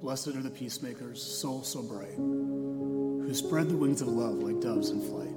Blessed 0.00 0.28
are 0.28 0.42
the 0.42 0.50
peacemakers, 0.50 1.20
soul 1.20 1.64
so 1.64 1.82
bright, 1.82 2.14
who 2.14 3.34
spread 3.34 3.68
the 3.68 3.76
wings 3.76 4.00
of 4.00 4.06
love 4.06 4.34
like 4.34 4.60
doves 4.60 4.90
in 4.90 5.00
flight. 5.00 5.34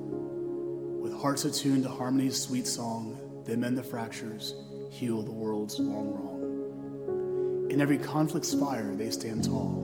With 1.02 1.20
hearts 1.20 1.46
attuned 1.46 1.82
to 1.84 1.90
harmony's 1.90 2.40
sweet 2.40 2.68
song, 2.68 3.44
they 3.44 3.56
mend 3.56 3.76
the 3.76 3.82
fractures, 3.82 4.54
heal 4.92 5.24
the 5.24 5.32
world's 5.32 5.80
long 5.80 6.14
wrong. 6.14 7.72
In 7.72 7.82
every 7.82 7.98
conflict's 7.98 8.54
fire, 8.54 8.94
they 8.94 9.10
stand 9.10 9.46
tall. 9.46 9.80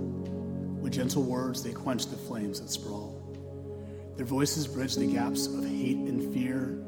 With 0.80 0.94
gentle 0.94 1.23
words, 1.23 1.64
they 1.64 1.71
quench 1.71 2.05
the 2.05 2.16
flames 2.16 2.62
that 2.62 2.70
sprawl. 2.70 3.20
Their 4.16 4.28
voices 4.28 4.68
bridge 4.68 4.94
the 4.94 5.12
gaps 5.12 5.48
of 5.48 5.66
hate 5.66 5.98
and 5.98 6.32
fear 6.36 6.84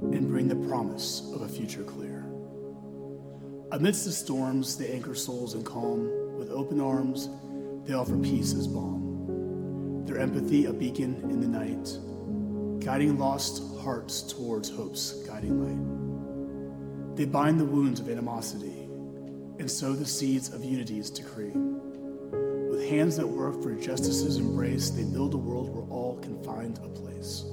and 0.00 0.28
bring 0.28 0.48
the 0.48 0.68
promise 0.68 1.30
of 1.34 1.42
a 1.42 1.48
future 1.48 1.84
clear. 1.84 2.24
Amidst 3.72 4.06
the 4.06 4.12
storms, 4.12 4.78
they 4.78 4.90
anchor 4.90 5.14
souls 5.14 5.54
in 5.54 5.62
calm. 5.62 6.25
With 6.36 6.50
open 6.50 6.80
arms, 6.80 7.28
they 7.84 7.94
offer 7.94 8.16
peace 8.18 8.52
as 8.54 8.66
balm. 8.66 10.04
Their 10.06 10.18
empathy, 10.18 10.66
a 10.66 10.72
beacon 10.72 11.16
in 11.30 11.40
the 11.40 11.48
night, 11.48 11.98
guiding 12.84 13.18
lost 13.18 13.62
hearts 13.82 14.22
towards 14.22 14.68
hope's 14.68 15.12
guiding 15.26 15.60
light. 15.62 17.16
They 17.16 17.24
bind 17.24 17.58
the 17.58 17.64
wounds 17.64 18.00
of 18.00 18.08
animosity 18.08 18.82
and 19.58 19.70
sow 19.70 19.94
the 19.94 20.04
seeds 20.04 20.52
of 20.52 20.64
unity's 20.64 21.08
decree. 21.08 21.52
With 21.52 22.88
hands 22.88 23.16
that 23.16 23.26
work 23.26 23.62
for 23.62 23.74
justice's 23.74 24.36
embrace, 24.36 24.90
they 24.90 25.04
build 25.04 25.32
a 25.32 25.38
world 25.38 25.74
where 25.74 25.84
all 25.88 26.18
can 26.20 26.42
find 26.44 26.78
a 26.78 26.88
place. 26.88 27.44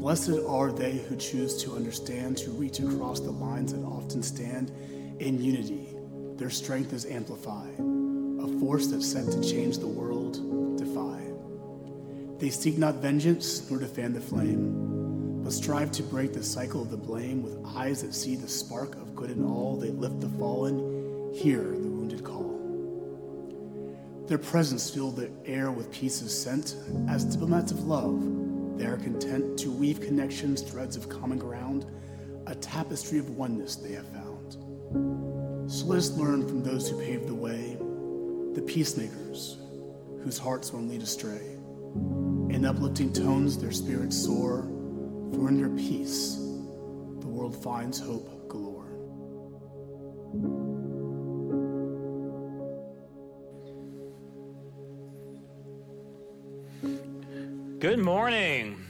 Blessed 0.00 0.40
are 0.48 0.72
they 0.72 0.98
who 0.98 1.14
choose 1.14 1.62
to 1.62 1.76
understand, 1.76 2.36
to 2.38 2.50
reach 2.50 2.80
across 2.80 3.20
the 3.20 3.30
lines 3.30 3.72
that 3.72 3.84
often 3.84 4.22
stand 4.22 4.72
in 5.20 5.40
unity. 5.40 5.94
Their 6.40 6.48
strength 6.48 6.94
is 6.94 7.04
amplified, 7.04 7.78
a 7.78 8.58
force 8.60 8.86
that's 8.86 9.06
sent 9.06 9.30
to 9.30 9.42
change 9.42 9.76
the 9.76 9.86
world, 9.86 10.78
defy. 10.78 11.20
They 12.38 12.48
seek 12.48 12.78
not 12.78 12.94
vengeance 12.94 13.70
nor 13.70 13.78
fan 13.80 14.14
the 14.14 14.22
flame, 14.22 15.42
but 15.44 15.52
strive 15.52 15.92
to 15.92 16.02
break 16.02 16.32
the 16.32 16.42
cycle 16.42 16.80
of 16.80 16.90
the 16.90 16.96
blame 16.96 17.42
with 17.42 17.58
eyes 17.76 18.00
that 18.00 18.14
see 18.14 18.36
the 18.36 18.48
spark 18.48 18.94
of 18.94 19.14
good 19.14 19.28
in 19.28 19.44
all. 19.44 19.76
They 19.76 19.90
lift 19.90 20.22
the 20.22 20.30
fallen, 20.30 21.30
hear 21.34 21.60
the 21.60 21.90
wounded 21.90 22.24
call. 22.24 22.56
Their 24.26 24.38
presence 24.38 24.88
filled 24.88 25.16
the 25.16 25.30
air 25.44 25.70
with 25.70 25.92
peace's 25.92 26.32
scent 26.42 26.74
as 27.06 27.26
diplomats 27.26 27.70
of 27.70 27.84
love 27.84 28.78
they 28.78 28.86
are 28.86 28.96
content 28.96 29.58
to 29.58 29.70
weave 29.70 30.00
connections, 30.00 30.62
threads 30.62 30.96
of 30.96 31.06
common 31.10 31.36
ground, 31.36 31.84
a 32.46 32.54
tapestry 32.54 33.18
of 33.18 33.28
oneness 33.28 33.76
they 33.76 33.92
have 33.92 34.06
found. 34.06 35.39
So 35.70 35.86
let 35.86 35.98
us 35.98 36.10
learn 36.10 36.48
from 36.48 36.64
those 36.64 36.90
who 36.90 36.98
paved 36.98 37.28
the 37.28 37.34
way, 37.34 37.76
the 38.54 38.60
peacemakers 38.60 39.56
whose 40.24 40.36
hearts 40.36 40.72
won't 40.72 40.90
lead 40.90 41.00
astray. 41.00 41.56
In 42.50 42.64
uplifting 42.66 43.12
tones, 43.12 43.56
their 43.56 43.70
spirits 43.70 44.20
soar, 44.20 44.62
for 45.32 45.48
in 45.48 45.58
their 45.58 45.68
peace, 45.68 46.34
the 47.20 47.28
world 47.28 47.54
finds 47.62 48.00
hope 48.00 48.48
galore. 48.48 48.88
Good 57.78 58.00
morning. 58.00 58.84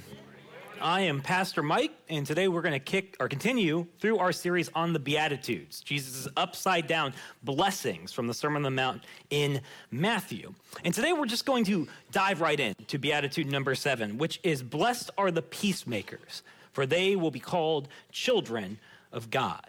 I 0.80 1.02
am 1.02 1.20
Pastor 1.20 1.62
Mike, 1.62 1.89
and 2.10 2.26
today 2.26 2.48
we're 2.48 2.60
going 2.60 2.72
to 2.72 2.80
kick 2.80 3.16
or 3.20 3.28
continue 3.28 3.86
through 4.00 4.18
our 4.18 4.32
series 4.32 4.68
on 4.74 4.92
the 4.92 4.98
Beatitudes, 4.98 5.80
Jesus' 5.80 6.26
upside 6.36 6.88
down 6.88 7.14
blessings 7.44 8.12
from 8.12 8.26
the 8.26 8.34
Sermon 8.34 8.56
on 8.56 8.62
the 8.64 8.70
Mount 8.70 9.04
in 9.30 9.60
Matthew. 9.92 10.52
And 10.84 10.92
today 10.92 11.12
we're 11.12 11.26
just 11.26 11.46
going 11.46 11.64
to 11.66 11.86
dive 12.10 12.40
right 12.40 12.58
in 12.58 12.74
to 12.88 12.98
Beatitude 12.98 13.50
number 13.50 13.76
seven, 13.76 14.18
which 14.18 14.40
is 14.42 14.62
Blessed 14.62 15.10
are 15.16 15.30
the 15.30 15.42
peacemakers, 15.42 16.42
for 16.72 16.84
they 16.84 17.14
will 17.14 17.30
be 17.30 17.40
called 17.40 17.88
children 18.10 18.78
of 19.12 19.30
God. 19.30 19.64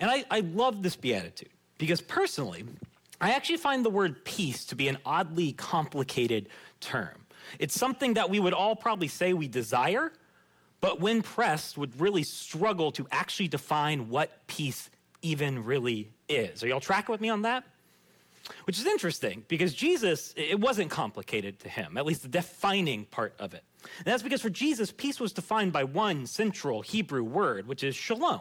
And 0.00 0.10
I, 0.10 0.24
I 0.30 0.40
love 0.40 0.82
this 0.82 0.96
Beatitude 0.96 1.48
because 1.78 2.02
personally, 2.02 2.64
I 3.22 3.30
actually 3.30 3.56
find 3.56 3.84
the 3.84 3.90
word 3.90 4.22
peace 4.24 4.66
to 4.66 4.76
be 4.76 4.88
an 4.88 4.98
oddly 5.06 5.52
complicated 5.52 6.48
term. 6.80 7.24
It's 7.58 7.74
something 7.74 8.14
that 8.14 8.28
we 8.28 8.38
would 8.38 8.52
all 8.52 8.76
probably 8.76 9.08
say 9.08 9.32
we 9.32 9.48
desire, 9.48 10.12
but 10.80 11.00
when 11.00 11.22
pressed, 11.22 11.78
would 11.78 12.00
really 12.00 12.22
struggle 12.22 12.92
to 12.92 13.06
actually 13.10 13.48
define 13.48 14.08
what 14.08 14.46
peace 14.46 14.90
even 15.22 15.64
really 15.64 16.10
is. 16.28 16.62
Are 16.62 16.68
y'all 16.68 16.80
tracking 16.80 17.12
with 17.12 17.20
me 17.20 17.30
on 17.30 17.42
that? 17.42 17.64
Which 18.64 18.78
is 18.78 18.86
interesting 18.86 19.44
because 19.48 19.72
Jesus, 19.72 20.34
it 20.36 20.60
wasn't 20.60 20.90
complicated 20.90 21.60
to 21.60 21.68
him, 21.68 21.96
at 21.96 22.04
least 22.04 22.22
the 22.22 22.28
defining 22.28 23.06
part 23.06 23.34
of 23.38 23.54
it. 23.54 23.64
And 23.98 24.06
that's 24.06 24.22
because 24.22 24.42
for 24.42 24.50
Jesus, 24.50 24.92
peace 24.92 25.18
was 25.18 25.32
defined 25.32 25.72
by 25.72 25.84
one 25.84 26.26
central 26.26 26.82
Hebrew 26.82 27.24
word, 27.24 27.66
which 27.66 27.82
is 27.82 27.94
shalom. 27.94 28.40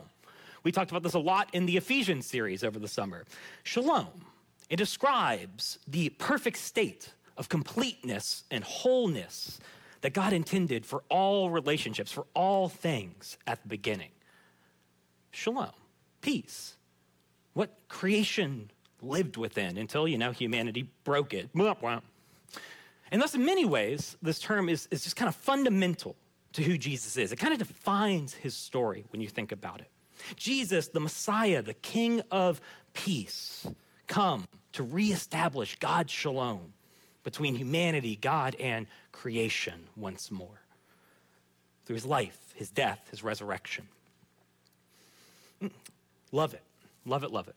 We 0.64 0.72
talked 0.72 0.92
about 0.92 1.04
this 1.04 1.14
a 1.14 1.20
lot 1.20 1.50
in 1.54 1.66
the 1.66 1.78
Ephesians 1.78 2.26
series 2.26 2.64
over 2.64 2.80
the 2.80 2.88
summer. 2.88 3.26
Shalom. 3.64 4.26
It 4.70 4.78
describes 4.78 5.80
the 5.88 6.10
perfect 6.10 6.58
state 6.58 7.14
of 7.38 7.50
completeness 7.50 8.44
and 8.50 8.64
wholeness 8.64 9.60
that 10.04 10.14
God 10.14 10.34
intended 10.34 10.86
for 10.86 11.02
all 11.10 11.50
relationships, 11.50 12.12
for 12.12 12.26
all 12.36 12.68
things 12.68 13.38
at 13.48 13.62
the 13.64 13.70
beginning. 13.70 14.12
Shalom, 15.32 15.72
peace, 16.20 16.76
what 17.54 17.74
creation 17.88 18.70
lived 19.02 19.38
within 19.38 19.78
until, 19.78 20.06
you 20.06 20.18
know, 20.18 20.32
humanity 20.32 20.90
broke 21.06 21.34
it. 21.34 21.50
And 21.56 23.22
thus, 23.22 23.34
in 23.34 23.46
many 23.46 23.64
ways, 23.64 24.18
this 24.22 24.40
term 24.40 24.68
is, 24.68 24.90
is 24.92 25.06
just 25.06 25.16
kind 25.16 25.30
of 25.30 25.36
fundamental 25.36 26.18
to 26.52 26.64
who 26.64 26.78
Jesus 26.78 27.16
is. 27.16 27.32
It 27.32 27.38
kind 27.38 27.54
of 27.54 27.60
defines 27.60 28.34
his 28.34 28.56
story 28.56 29.06
when 29.12 29.22
you 29.22 29.30
think 29.30 29.54
about 29.54 29.80
it. 29.80 29.88
Jesus, 30.36 30.90
the 30.90 31.00
Messiah, 31.00 31.62
the 31.62 31.76
King 31.76 32.22
of 32.30 32.60
peace, 32.92 33.66
come 34.08 34.50
to 34.74 34.84
reestablish 34.84 35.78
God's 35.80 36.12
shalom 36.12 36.74
between 37.24 37.56
humanity, 37.56 38.18
God, 38.22 38.56
and 38.60 38.88
creation 39.12 39.88
once 39.96 40.30
more 40.30 40.62
through 41.86 41.96
his 41.96 42.06
life, 42.06 42.38
his 42.56 42.70
death, 42.70 43.08
his 43.12 43.24
resurrection. 43.24 43.88
Mm, 45.62 45.72
love 46.32 46.54
it. 46.54 46.64
Love 47.06 47.24
it, 47.24 47.32
love 47.32 47.48
it. 47.48 47.56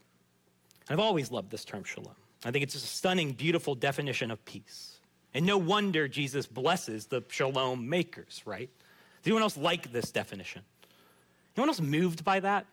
I've 0.89 1.01
always 1.01 1.31
loved 1.31 1.51
this 1.51 1.65
term 1.65 1.85
shalom. 1.85 2.15
I 2.45 2.51
think 2.51 2.63
it's 2.63 2.75
a 2.75 2.79
stunning, 2.81 3.33
beautiful 3.33 3.75
definition 3.75 4.31
of 4.31 4.45
peace. 4.45 4.99
And 5.35 5.45
no 5.45 5.59
wonder 5.59 6.09
Jesus 6.09 6.47
blesses 6.47 7.07
the 7.07 7.23
shalom 7.29 7.89
makers, 7.89 8.43
right? 8.45 8.71
Does 9.23 9.27
anyone 9.27 9.43
else 9.43 9.57
like 9.57 9.93
this 9.93 10.11
definition? 10.11 10.63
Anyone 11.57 11.71
else 11.71 11.81
moved 11.81 12.25
by 12.25 12.41
that? 12.41 12.67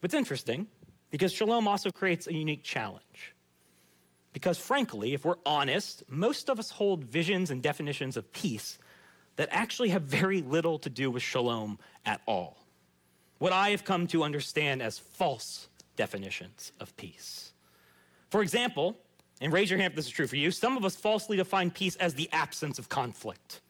But 0.00 0.08
it's 0.08 0.14
interesting 0.14 0.66
because 1.10 1.32
shalom 1.32 1.68
also 1.68 1.90
creates 1.90 2.26
a 2.26 2.34
unique 2.34 2.62
challenge. 2.62 3.33
Because 4.34 4.58
frankly, 4.58 5.14
if 5.14 5.24
we're 5.24 5.36
honest, 5.46 6.02
most 6.08 6.50
of 6.50 6.58
us 6.58 6.68
hold 6.70 7.04
visions 7.04 7.50
and 7.50 7.62
definitions 7.62 8.18
of 8.18 8.30
peace 8.32 8.78
that 9.36 9.48
actually 9.50 9.88
have 9.90 10.02
very 10.02 10.42
little 10.42 10.78
to 10.80 10.90
do 10.90 11.10
with 11.10 11.22
shalom 11.22 11.78
at 12.04 12.20
all. 12.26 12.58
What 13.38 13.52
I 13.52 13.70
have 13.70 13.84
come 13.84 14.06
to 14.08 14.24
understand 14.24 14.82
as 14.82 14.98
false 14.98 15.68
definitions 15.96 16.72
of 16.80 16.96
peace. 16.96 17.52
For 18.30 18.42
example, 18.42 18.96
and 19.40 19.52
raise 19.52 19.70
your 19.70 19.78
hand 19.78 19.92
if 19.92 19.96
this 19.96 20.06
is 20.06 20.10
true 20.10 20.26
for 20.26 20.36
you, 20.36 20.50
some 20.50 20.76
of 20.76 20.84
us 20.84 20.96
falsely 20.96 21.36
define 21.36 21.70
peace 21.70 21.94
as 21.96 22.14
the 22.14 22.28
absence 22.32 22.78
of 22.80 22.88
conflict. 22.88 23.60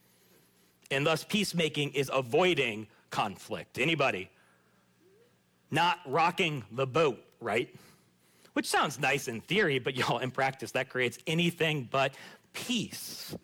And 0.91 1.07
thus, 1.07 1.25
peacemaking 1.25 1.91
is 1.91 2.11
avoiding 2.13 2.87
conflict. 3.11 3.79
Anybody? 3.79 4.31
Not 5.71 5.99
rocking 6.07 6.65
the 6.73 6.87
boat, 6.87 7.23
right? 7.41 7.75
Which 8.55 8.67
sounds 8.67 8.99
nice 8.99 9.29
in 9.29 9.41
theory, 9.43 9.79
but 9.79 9.97
y'all, 9.97 10.19
in 10.19 10.31
practice, 10.31 10.73
that 10.73 10.89
creates 10.89 11.19
anything 11.27 11.89
but 11.91 12.15
peace. 12.53 13.37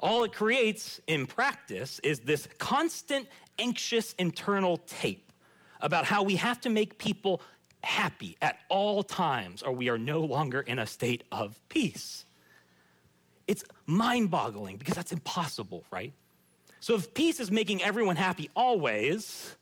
All 0.00 0.24
it 0.24 0.32
creates 0.32 1.00
in 1.06 1.26
practice 1.26 2.00
is 2.00 2.20
this 2.20 2.48
constant, 2.58 3.28
anxious 3.58 4.14
internal 4.14 4.78
tape 4.78 5.32
about 5.80 6.04
how 6.04 6.22
we 6.22 6.36
have 6.36 6.60
to 6.62 6.70
make 6.70 6.98
people 6.98 7.42
happy 7.82 8.36
at 8.40 8.58
all 8.68 9.02
times, 9.02 9.62
or 9.62 9.72
we 9.72 9.88
are 9.88 9.98
no 9.98 10.20
longer 10.20 10.60
in 10.60 10.78
a 10.78 10.86
state 10.86 11.24
of 11.30 11.60
peace. 11.68 12.24
It's 13.46 13.64
mind 13.86 14.30
boggling 14.30 14.76
because 14.76 14.94
that's 14.94 15.12
impossible, 15.12 15.84
right? 15.90 16.12
So, 16.78 16.94
if 16.94 17.14
peace 17.14 17.38
is 17.38 17.50
making 17.50 17.82
everyone 17.82 18.16
happy 18.16 18.50
always, 18.56 19.56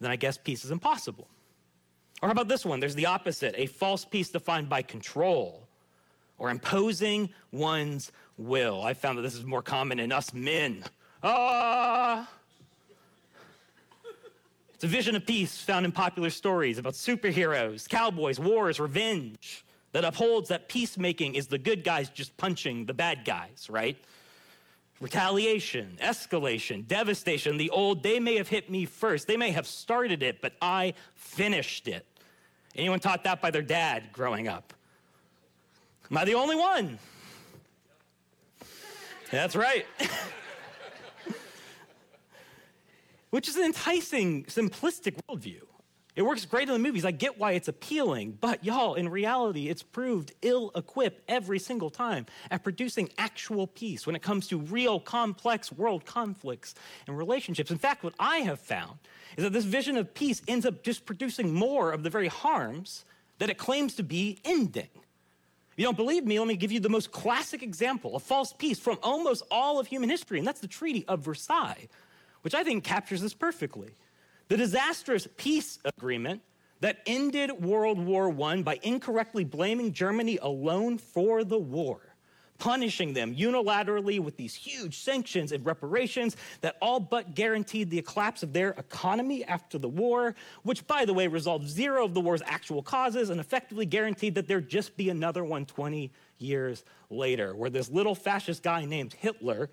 then 0.00 0.10
I 0.10 0.16
guess 0.16 0.38
peace 0.38 0.64
is 0.64 0.70
impossible. 0.70 1.28
Or 2.20 2.28
how 2.28 2.32
about 2.32 2.48
this 2.48 2.64
one? 2.64 2.80
There's 2.80 2.94
the 2.94 3.06
opposite 3.06 3.54
a 3.56 3.66
false 3.66 4.04
peace 4.04 4.30
defined 4.30 4.68
by 4.68 4.82
control 4.82 5.68
or 6.38 6.50
imposing 6.50 7.30
one's 7.52 8.12
will. 8.36 8.82
I 8.82 8.94
found 8.94 9.18
that 9.18 9.22
this 9.22 9.34
is 9.34 9.44
more 9.44 9.62
common 9.62 9.98
in 9.98 10.12
us 10.12 10.32
men. 10.32 10.84
Ah! 11.22 12.28
It's 14.74 14.84
a 14.84 14.88
vision 14.88 15.16
of 15.16 15.26
peace 15.26 15.60
found 15.60 15.84
in 15.84 15.90
popular 15.90 16.30
stories 16.30 16.78
about 16.78 16.92
superheroes, 16.92 17.88
cowboys, 17.88 18.38
wars, 18.38 18.78
revenge, 18.78 19.64
that 19.90 20.04
upholds 20.04 20.48
that 20.50 20.68
peacemaking 20.68 21.34
is 21.34 21.48
the 21.48 21.58
good 21.58 21.82
guys 21.82 22.08
just 22.10 22.36
punching 22.36 22.86
the 22.86 22.94
bad 22.94 23.24
guys, 23.24 23.66
right? 23.68 23.96
Retaliation, 25.00 25.96
escalation, 26.00 26.86
devastation, 26.86 27.56
the 27.56 27.70
old, 27.70 28.02
they 28.02 28.18
may 28.18 28.36
have 28.36 28.48
hit 28.48 28.68
me 28.68 28.84
first. 28.84 29.28
They 29.28 29.36
may 29.36 29.52
have 29.52 29.66
started 29.66 30.24
it, 30.24 30.40
but 30.40 30.54
I 30.60 30.94
finished 31.14 31.86
it. 31.86 32.04
Anyone 32.74 32.98
taught 32.98 33.22
that 33.24 33.40
by 33.40 33.52
their 33.52 33.62
dad 33.62 34.04
growing 34.12 34.48
up? 34.48 34.74
Am 36.10 36.16
I 36.16 36.24
the 36.24 36.34
only 36.34 36.56
one? 36.56 36.98
That's 39.30 39.54
right. 39.54 39.86
Which 43.30 43.48
is 43.48 43.56
an 43.56 43.64
enticing, 43.64 44.44
simplistic 44.44 45.20
worldview. 45.28 45.67
It 46.18 46.26
works 46.26 46.44
great 46.46 46.66
in 46.66 46.72
the 46.72 46.80
movies. 46.80 47.04
I 47.04 47.12
get 47.12 47.38
why 47.38 47.52
it's 47.52 47.68
appealing, 47.68 48.38
but 48.40 48.64
y'all, 48.64 48.94
in 48.94 49.08
reality, 49.08 49.68
it's 49.68 49.84
proved 49.84 50.32
ill 50.42 50.72
equipped 50.74 51.22
every 51.28 51.60
single 51.60 51.90
time 51.90 52.26
at 52.50 52.64
producing 52.64 53.08
actual 53.18 53.68
peace 53.68 54.04
when 54.04 54.16
it 54.16 54.22
comes 54.22 54.48
to 54.48 54.58
real 54.58 54.98
complex 54.98 55.70
world 55.70 56.04
conflicts 56.06 56.74
and 57.06 57.16
relationships. 57.16 57.70
In 57.70 57.78
fact, 57.78 58.02
what 58.02 58.14
I 58.18 58.38
have 58.38 58.58
found 58.58 58.98
is 59.36 59.44
that 59.44 59.52
this 59.52 59.64
vision 59.64 59.96
of 59.96 60.12
peace 60.12 60.42
ends 60.48 60.66
up 60.66 60.82
just 60.82 61.06
producing 61.06 61.54
more 61.54 61.92
of 61.92 62.02
the 62.02 62.10
very 62.10 62.26
harms 62.26 63.04
that 63.38 63.48
it 63.48 63.56
claims 63.56 63.94
to 63.94 64.02
be 64.02 64.40
ending. 64.44 64.88
If 65.70 65.76
you 65.76 65.84
don't 65.84 65.96
believe 65.96 66.26
me, 66.26 66.40
let 66.40 66.48
me 66.48 66.56
give 66.56 66.72
you 66.72 66.80
the 66.80 66.88
most 66.88 67.12
classic 67.12 67.62
example 67.62 68.16
of 68.16 68.24
false 68.24 68.52
peace 68.52 68.80
from 68.80 68.98
almost 69.04 69.44
all 69.52 69.78
of 69.78 69.86
human 69.86 70.10
history, 70.10 70.38
and 70.38 70.48
that's 70.48 70.58
the 70.58 70.66
Treaty 70.66 71.04
of 71.06 71.20
Versailles, 71.20 71.86
which 72.42 72.56
I 72.56 72.64
think 72.64 72.82
captures 72.82 73.20
this 73.20 73.34
perfectly. 73.34 73.94
The 74.48 74.56
disastrous 74.56 75.28
peace 75.36 75.78
agreement 75.84 76.42
that 76.80 76.98
ended 77.06 77.50
World 77.62 77.98
War 77.98 78.30
I 78.44 78.62
by 78.62 78.78
incorrectly 78.82 79.44
blaming 79.44 79.92
Germany 79.92 80.38
alone 80.40 80.98
for 80.98 81.44
the 81.44 81.58
war 81.58 82.00
punishing 82.58 83.12
them 83.12 83.34
unilaterally 83.34 84.20
with 84.20 84.36
these 84.36 84.54
huge 84.54 84.98
sanctions 84.98 85.52
and 85.52 85.64
reparations 85.64 86.36
that 86.60 86.76
all 86.82 87.00
but 87.00 87.34
guaranteed 87.34 87.90
the 87.90 88.02
collapse 88.02 88.42
of 88.42 88.52
their 88.52 88.70
economy 88.70 89.44
after 89.44 89.78
the 89.78 89.88
war, 89.88 90.34
which, 90.64 90.86
by 90.86 91.04
the 91.04 91.14
way, 91.14 91.26
resolved 91.26 91.68
zero 91.68 92.04
of 92.04 92.14
the 92.14 92.20
war's 92.20 92.42
actual 92.44 92.82
causes 92.82 93.30
and 93.30 93.40
effectively 93.40 93.86
guaranteed 93.86 94.34
that 94.34 94.48
there'd 94.48 94.68
just 94.68 94.96
be 94.96 95.08
another 95.08 95.44
one 95.44 95.64
20 95.64 96.10
years 96.38 96.84
later, 97.10 97.54
where 97.54 97.70
this 97.70 97.90
little 97.90 98.14
fascist 98.14 98.62
guy 98.62 98.84
named 98.84 99.14
Hitler 99.14 99.70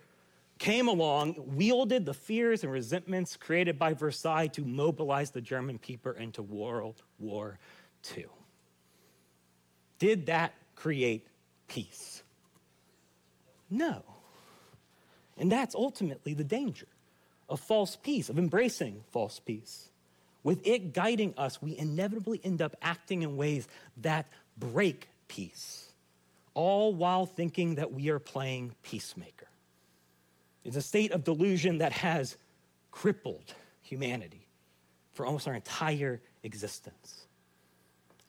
came 0.57 0.88
along, 0.88 1.36
wielded 1.56 2.06
the 2.06 2.13
fears 2.13 2.63
and 2.63 2.72
resentments 2.72 3.36
created 3.36 3.78
by 3.78 3.94
Versailles 3.94 4.48
to 4.48 4.63
mobilize 4.63 5.31
the 5.31 5.42
German 5.42 5.78
people 5.78 6.13
into 6.13 6.42
World 6.42 7.02
War 7.19 7.60
II. 8.16 8.25
Did 10.00 10.28
that 10.28 10.54
create 10.75 11.28
peace? 11.68 12.24
No. 13.69 14.04
And 15.38 15.52
that's 15.52 15.75
ultimately 15.75 16.34
the 16.34 16.44
danger 16.44 16.88
of 17.50 17.60
false 17.60 17.96
peace, 17.96 18.30
of 18.30 18.40
embracing 18.40 19.04
false 19.12 19.40
peace. 19.40 19.90
With 20.44 20.66
it 20.66 20.94
guiding 20.94 21.34
us, 21.38 21.62
we 21.62 21.78
inevitably 21.78 22.40
end 22.44 22.62
up 22.62 22.75
acting 22.81 23.24
in 23.24 23.36
ways 23.36 23.68
that 23.98 24.28
break 24.58 25.10
peace, 25.28 25.92
all 26.54 26.94
while 26.94 27.25
thinking 27.25 27.75
that 27.75 27.92
we 27.92 28.10
are 28.10 28.19
playing 28.19 28.75
peacemaker. 28.84 29.48
It's 30.66 30.76
a 30.76 30.82
state 30.82 31.12
of 31.12 31.24
delusion 31.24 31.78
that 31.78 31.94
has 31.94 32.38
crippled 32.92 33.54
humanity 33.82 34.48
for 35.14 35.26
almost 35.26 35.48
our 35.48 35.54
entire 35.54 36.20
existence. 36.44 37.28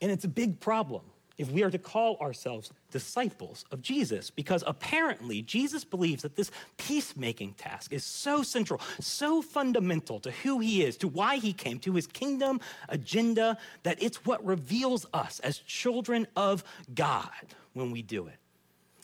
And 0.00 0.12
it's 0.12 0.25
a 0.25 0.29
big 0.29 0.61
problem 0.61 1.03
if 1.38 1.50
we 1.50 1.62
are 1.62 1.71
to 1.71 1.79
call 1.79 2.17
ourselves 2.19 2.71
disciples 2.91 3.65
of 3.71 3.83
Jesus, 3.83 4.31
because 4.31 4.65
apparently 4.67 5.43
Jesus 5.43 5.85
believes 5.85 6.23
that 6.23 6.37
this 6.37 6.50
peacemaking 6.79 7.53
task 7.55 7.93
is 7.93 8.05
so 8.05 8.43
central, 8.43 8.81
so 9.00 9.43
fundamental 9.43 10.19
to 10.21 10.31
who 10.31 10.61
he 10.61 10.82
is, 10.82 10.97
to 10.99 11.09
why 11.09 11.37
he 11.37 11.53
came, 11.53 11.79
to 11.81 11.93
his 11.93 12.06
kingdom 12.06 12.61
agenda, 12.89 13.59
that 13.82 14.03
it's 14.03 14.25
what 14.25 14.44
reveals 14.47 15.06
us 15.12 15.41
as 15.41 15.59
children 15.59 16.27
of 16.37 16.65
God 16.94 17.31
when 17.75 17.91
we 17.91 18.00
do 18.00 18.27
it, 18.27 18.39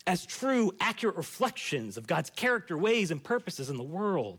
as 0.06 0.26
true, 0.26 0.72
accurate 0.80 1.16
reflections 1.16 1.96
of 1.96 2.06
God's 2.06 2.30
character, 2.30 2.76
ways, 2.76 3.10
and 3.10 3.22
purposes 3.22 3.70
in 3.70 3.76
the 3.76 3.82
world. 3.82 4.38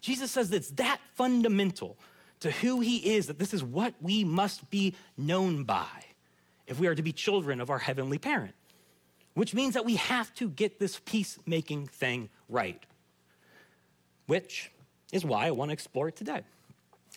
Jesus 0.00 0.30
says 0.30 0.50
that 0.50 0.56
it's 0.56 0.70
that 0.72 1.00
fundamental 1.14 1.98
to 2.40 2.50
who 2.50 2.80
he 2.80 3.14
is 3.14 3.26
that 3.26 3.38
this 3.38 3.54
is 3.54 3.62
what 3.62 3.94
we 4.00 4.24
must 4.24 4.68
be 4.70 4.94
known 5.16 5.64
by 5.64 6.04
if 6.66 6.78
we 6.78 6.86
are 6.86 6.94
to 6.94 7.02
be 7.02 7.12
children 7.12 7.60
of 7.60 7.70
our 7.70 7.78
heavenly 7.78 8.18
parent, 8.18 8.54
which 9.34 9.54
means 9.54 9.74
that 9.74 9.84
we 9.84 9.96
have 9.96 10.32
to 10.34 10.48
get 10.48 10.78
this 10.78 11.00
peacemaking 11.04 11.86
thing 11.86 12.28
right, 12.48 12.82
which 14.26 14.70
is 15.12 15.24
why 15.24 15.46
I 15.46 15.50
want 15.50 15.70
to 15.70 15.72
explore 15.72 16.08
it 16.08 16.16
today. 16.16 16.40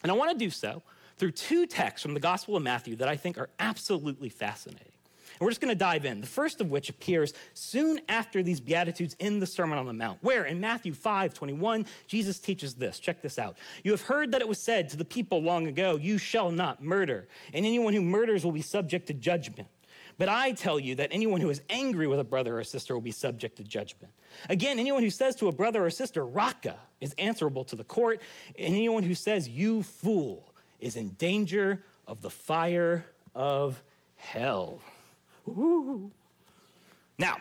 And 0.02 0.12
I 0.12 0.16
want 0.16 0.32
to 0.32 0.38
do 0.38 0.50
so 0.50 0.82
through 1.18 1.32
two 1.32 1.66
texts 1.66 2.02
from 2.02 2.14
the 2.14 2.20
Gospel 2.20 2.58
of 2.58 2.64
Matthew 2.64 2.96
that 2.98 3.08
I 3.08 3.16
think 3.16 3.38
are 3.38 3.50
absolutely 3.60 4.30
fascinating. 4.30 4.93
And 5.40 5.42
we're 5.42 5.52
just 5.52 5.62
going 5.62 5.70
to 5.70 5.76
dive 5.76 6.06
in. 6.06 6.22
The 6.22 6.28
first 6.28 6.62
of 6.62 6.70
which 6.70 6.90
appears 6.90 7.34
soon 7.54 8.00
after 8.08 8.44
these 8.44 8.60
Beatitudes 8.60 9.16
in 9.20 9.40
the 9.40 9.48
Sermon 9.48 9.78
on 9.78 9.86
the 9.86 9.94
Mount, 9.94 10.20
where 10.22 10.46
in 10.46 10.60
Matthew 10.60 10.94
5 10.94 11.34
21, 11.34 11.86
Jesus 12.08 12.40
teaches 12.40 12.76
this. 12.76 13.00
Check 13.00 13.22
this 13.22 13.40
out. 13.40 13.58
You 13.84 13.92
have 13.92 14.02
heard 14.02 14.32
that 14.32 14.42
it 14.42 14.48
was 14.48 14.60
said 14.60 14.90
to 14.90 14.98
the 14.98 15.06
people 15.06 15.42
long 15.42 15.68
ago, 15.68 15.98
You 15.98 16.18
shall 16.18 16.52
not 16.52 16.84
murder, 16.84 17.28
and 17.54 17.66
anyone 17.66 17.94
who 17.94 18.02
murders 18.02 18.46
will 18.46 18.52
be 18.52 18.62
subject 18.62 19.08
to 19.08 19.14
judgment. 19.14 19.68
But 20.18 20.30
I 20.30 20.52
tell 20.52 20.80
you 20.80 20.96
that 20.96 21.10
anyone 21.12 21.42
who 21.42 21.50
is 21.50 21.62
angry 21.70 22.08
with 22.08 22.20
a 22.20 22.24
brother 22.24 22.60
or 22.60 22.64
sister 22.64 22.94
will 22.94 23.02
be 23.02 23.12
subject 23.12 23.58
to 23.58 23.64
judgment. 23.64 24.14
Again, 24.48 24.78
anyone 24.78 25.02
who 25.02 25.10
says 25.10 25.36
to 25.38 25.48
a 25.48 25.52
brother 25.52 25.84
or 25.84 25.90
sister, 25.90 26.26
Raca, 26.26 26.78
is 27.02 27.14
answerable 27.18 27.64
to 27.66 27.76
the 27.76 27.84
court, 27.84 28.22
and 28.58 28.76
anyone 28.76 29.04
who 29.04 29.16
says, 29.16 29.50
You 29.50 29.84
fool, 29.84 30.54
is 30.80 30.96
in 30.96 31.10
danger 31.12 31.84
of 32.08 32.22
the 32.22 32.30
fire 32.30 33.06
of 33.34 33.82
hell. 34.16 34.82
Now, 37.18 37.38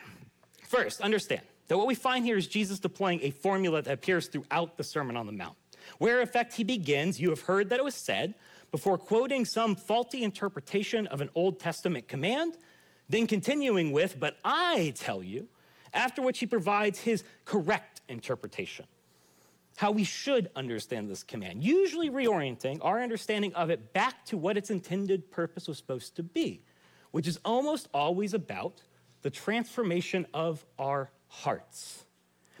first, 0.67 1.01
understand 1.01 1.41
that 1.67 1.77
what 1.77 1.87
we 1.87 1.95
find 1.95 2.25
here 2.25 2.37
is 2.37 2.47
Jesus 2.47 2.79
deploying 2.79 3.19
a 3.23 3.31
formula 3.31 3.81
that 3.81 3.93
appears 3.93 4.27
throughout 4.27 4.77
the 4.77 4.83
Sermon 4.83 5.15
on 5.15 5.25
the 5.25 5.31
Mount, 5.31 5.55
where, 5.97 6.21
in 6.21 6.27
fact, 6.27 6.53
he 6.53 6.63
begins, 6.63 7.19
You 7.19 7.29
have 7.29 7.41
heard 7.41 7.69
that 7.69 7.79
it 7.79 7.83
was 7.83 7.95
said, 7.95 8.35
before 8.71 8.97
quoting 8.97 9.45
some 9.45 9.75
faulty 9.75 10.23
interpretation 10.23 11.07
of 11.07 11.21
an 11.21 11.29
Old 11.35 11.59
Testament 11.59 12.07
command, 12.07 12.57
then 13.09 13.27
continuing 13.27 13.91
with, 13.91 14.19
But 14.19 14.37
I 14.43 14.93
tell 14.97 15.23
you, 15.23 15.47
after 15.93 16.21
which 16.21 16.39
he 16.39 16.45
provides 16.45 16.99
his 16.99 17.23
correct 17.45 18.01
interpretation. 18.09 18.85
How 19.77 19.91
we 19.91 20.03
should 20.03 20.49
understand 20.55 21.09
this 21.09 21.23
command, 21.23 21.63
usually 21.63 22.09
reorienting 22.09 22.79
our 22.81 23.01
understanding 23.01 23.53
of 23.55 23.69
it 23.69 23.93
back 23.93 24.25
to 24.25 24.37
what 24.37 24.57
its 24.57 24.69
intended 24.69 25.31
purpose 25.31 25.67
was 25.67 25.77
supposed 25.77 26.15
to 26.15 26.23
be 26.23 26.61
which 27.13 27.27
is 27.27 27.39
almost 27.45 27.87
always 27.93 28.33
about 28.33 28.81
the 29.21 29.29
transformation 29.29 30.25
of 30.33 30.65
our 30.79 31.11
hearts. 31.27 32.03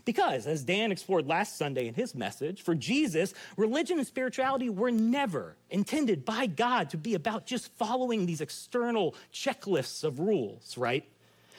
Because, 0.05 0.45
as 0.45 0.63
Dan 0.63 0.91
explored 0.91 1.25
last 1.25 1.57
Sunday 1.57 1.87
in 1.87 1.95
his 1.95 2.13
message, 2.13 2.61
for 2.61 2.75
Jesus, 2.75 3.33
religion 3.57 3.97
and 3.97 4.05
spirituality 4.05 4.69
were 4.69 4.91
never 4.91 5.55
intended 5.71 6.23
by 6.23 6.45
God 6.45 6.91
to 6.91 6.97
be 6.97 7.15
about 7.15 7.47
just 7.47 7.73
following 7.77 8.27
these 8.27 8.41
external 8.41 9.15
checklists 9.33 10.03
of 10.03 10.19
rules, 10.19 10.77
right? 10.77 11.09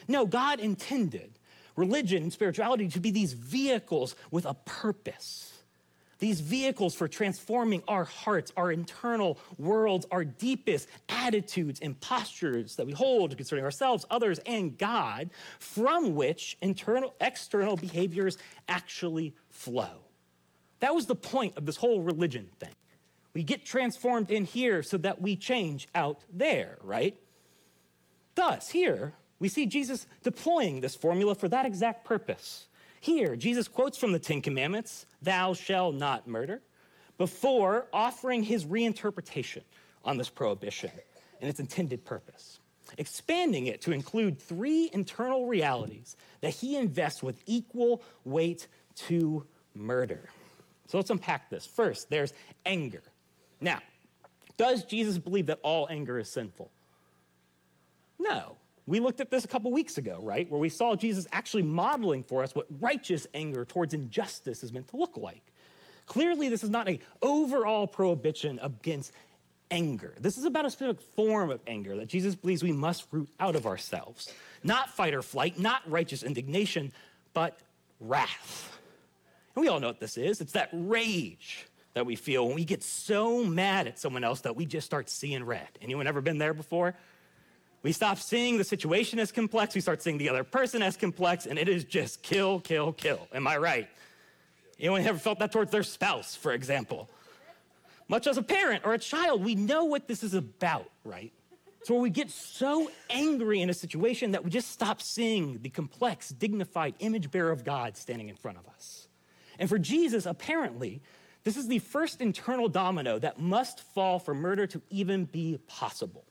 No, 0.07 0.25
God 0.25 0.61
intended 0.61 1.39
religion 1.75 2.23
and 2.23 2.33
spirituality 2.33 2.87
to 2.89 3.01
be 3.01 3.11
these 3.11 3.33
vehicles 3.33 4.15
with 4.31 4.47
a 4.47 4.55
purpose 4.55 5.54
these 6.25 6.41
vehicles 6.41 6.95
for 6.95 7.07
transforming 7.07 7.83
our 7.87 8.05
hearts, 8.05 8.51
our 8.57 8.73
internal 8.73 9.39
worlds, 9.59 10.07
our 10.11 10.25
deepest 10.25 10.89
attitudes 11.11 11.81
and 11.83 12.01
postures 12.01 12.77
that 12.77 12.87
we 12.87 12.95
hold 12.95 13.37
concerning 13.37 13.63
ourselves, 13.63 14.07
others, 14.11 14.39
and 14.47 14.79
God, 14.79 15.29
from 15.59 16.15
which 16.15 16.57
internal, 16.63 17.15
external 17.21 17.77
behaviors 17.77 18.39
actually 18.71 19.35
flow. 19.51 19.99
That 20.81 20.95
was 20.95 21.05
the 21.05 21.15
point 21.15 21.59
of 21.59 21.67
this 21.67 21.77
whole 21.77 22.01
religion 22.01 22.49
thing. 22.59 22.75
We 23.35 23.43
get 23.43 23.67
transformed 23.67 24.31
in 24.31 24.47
here 24.47 24.83
so 24.83 24.97
that 24.97 25.21
we 25.21 25.37
change 25.37 25.89
out 25.95 26.25
there, 26.33 26.79
right? 26.83 27.21
Thus, 28.35 28.71
here, 28.71 29.13
we 29.41 29.51
see 29.51 29.67
Jesus 29.67 30.07
deploying 30.23 30.81
this 30.81 30.95
formula 30.95 31.35
for 31.35 31.49
that 31.49 31.67
exact 31.67 32.07
purpose. 32.07 32.65
Here, 33.05 33.37
Jesus 33.37 33.69
quotes 33.69 33.99
from 33.99 34.13
the 34.13 34.19
Ten 34.19 34.41
Commandments, 34.41 35.05
Thou 35.21 35.53
shalt 35.53 35.95
not 35.95 36.27
murder, 36.27 36.63
before 37.19 37.87
offering 37.93 38.43
his 38.43 38.65
reinterpretation 38.65 39.61
on 40.07 40.17
this 40.17 40.31
prohibition 40.31 40.91
and 41.39 41.51
its 41.51 41.61
intended 41.61 42.07
purpose, 42.07 42.61
expanding 42.97 43.67
it 43.67 43.83
to 43.83 43.93
include 43.93 44.39
three 44.39 44.89
internal 44.95 45.47
realities 45.47 46.17
that 46.41 46.55
he 46.55 46.79
invests 46.79 47.23
with 47.23 47.43
equal 47.45 48.03
weight 48.25 48.69
to 48.95 49.45
murder. 49.75 50.31
So 50.87 50.97
let's 50.97 51.11
unpack 51.11 51.51
this. 51.51 51.67
First, 51.67 52.09
there's 52.09 52.33
anger. 52.65 53.03
Now, 53.61 53.81
does 54.57 54.83
Jesus 54.83 55.19
believe 55.19 55.45
that 55.49 55.59
all 55.63 55.87
anger 55.91 56.19
is 56.19 56.31
sinful? 56.31 56.71
No. 58.19 58.57
We 58.87 59.01
looked 59.01 59.21
at 59.21 59.31
this 59.31 59.45
a 59.45 59.49
couple 59.49 59.71
weeks 59.73 59.97
ago, 59.97 60.21
right? 60.23 60.51
Where 60.51 60.61
we 60.61 60.69
saw 60.69 60.95
Jesus 60.95 61.27
actually 61.33 61.63
modeling 61.63 62.23
for 62.23 62.43
us 62.43 62.55
what 62.55 62.67
righteous 62.81 63.27
anger 63.33 63.65
towards 63.65 63.95
injustice 63.95 64.63
is 64.63 64.73
meant 64.73 64.89
to 64.89 64.97
look 64.97 65.17
like. 65.17 65.43
Clearly, 66.07 66.51
this 66.51 66.63
is 66.63 66.71
not 66.71 66.87
an 66.87 66.99
overall 67.23 67.87
prohibition 67.87 68.59
against 68.63 69.13
anger. 69.71 70.15
This 70.21 70.37
is 70.37 70.45
about 70.45 70.67
a 70.67 70.71
specific 70.71 71.01
form 71.17 71.51
of 71.51 71.61
anger 71.67 71.97
that 71.97 72.09
Jesus 72.09 72.35
believes 72.35 72.63
we 72.63 72.73
must 72.73 73.07
root 73.11 73.29
out 73.41 73.57
of 73.57 73.67
ourselves. 73.67 74.33
Not 74.63 74.91
fight 74.91 75.15
or 75.15 75.23
flight, 75.23 75.59
not 75.59 75.83
righteous 75.91 76.23
indignation, 76.23 76.93
but 77.33 77.59
wrath. 78.01 78.79
And 79.55 79.63
we 79.63 79.69
all 79.69 79.81
know 79.81 79.87
what 79.87 80.01
this 80.01 80.19
is 80.19 80.41
it's 80.41 80.53
that 80.53 80.69
rage 80.73 81.67
that 81.95 82.05
we 82.05 82.17
feel 82.17 82.47
when 82.47 82.57
we 82.57 82.65
get 82.65 82.83
so 82.83 83.45
mad 83.45 83.87
at 83.87 83.99
someone 83.99 84.25
else 84.25 84.41
that 84.43 84.57
we 84.57 84.67
just 84.67 84.85
start 84.85 85.09
seeing 85.09 85.45
red. 85.45 85.69
Anyone 85.81 86.07
ever 86.07 86.21
been 86.21 86.39
there 86.39 86.53
before? 86.53 86.95
We 87.85 87.93
stop 87.93 88.19
seeing 88.19 88.57
the 88.57 88.65
situation 88.65 89.19
as 89.19 89.31
complex, 89.31 89.75
we 89.75 89.83
start 89.83 90.03
seeing 90.03 90.17
the 90.17 90.31
other 90.31 90.43
person 90.43 90.83
as 90.83 90.97
complex, 90.97 91.45
and 91.45 91.59
it 91.59 91.69
is 91.69 91.85
just 91.85 92.23
kill, 92.23 92.61
kill, 92.61 92.95
kill. 92.95 93.29
Am 93.35 93.47
I 93.47 93.59
right? 93.59 93.89
Anyone 94.81 95.03
ever 95.03 95.19
felt 95.19 95.39
that 95.41 95.53
towards 95.53 95.71
their 95.71 95.83
spouse, 95.83 96.35
for 96.35 96.53
example? 96.53 97.11
Much 98.09 98.27
as 98.27 98.39
a 98.39 98.43
parent 98.43 98.87
or 98.87 98.95
a 98.95 98.99
child, 98.99 99.45
we 99.45 99.55
know 99.55 99.85
what 99.85 100.09
this 100.09 100.23
is 100.23 100.33
about, 100.33 100.91
right? 101.05 101.31
So 101.83 101.97
we 101.97 102.09
get 102.09 102.31
so 102.31 102.91
angry 103.11 103.61
in 103.61 103.69
a 103.69 103.75
situation 103.75 104.31
that 104.31 104.43
we 104.43 104.51
just 104.51 104.71
stop 104.71 105.03
seeing 105.03 105.59
the 105.61 105.69
complex, 105.69 106.31
dignified 106.31 106.95
image 107.01 107.31
bearer 107.31 107.51
of 107.51 107.65
God 107.65 107.99
standing 107.99 108.31
in 108.31 108.37
front 108.37 108.57
of 108.57 108.67
us. 108.67 109.09
And 109.59 109.69
for 109.69 109.79
Jesus, 109.79 110.25
apparently, 110.25 111.03
this 111.45 111.59
is 111.59 111.69
the 111.69 111.81
first 111.81 112.23
internal 112.23 112.69
domino 112.69 113.19
that 113.19 113.39
must 113.39 113.81
fall 113.81 114.19
for 114.19 114.33
murder 114.33 114.67
to 114.69 114.81
even 114.89 115.27
be 115.27 115.59
possible. 115.67 116.25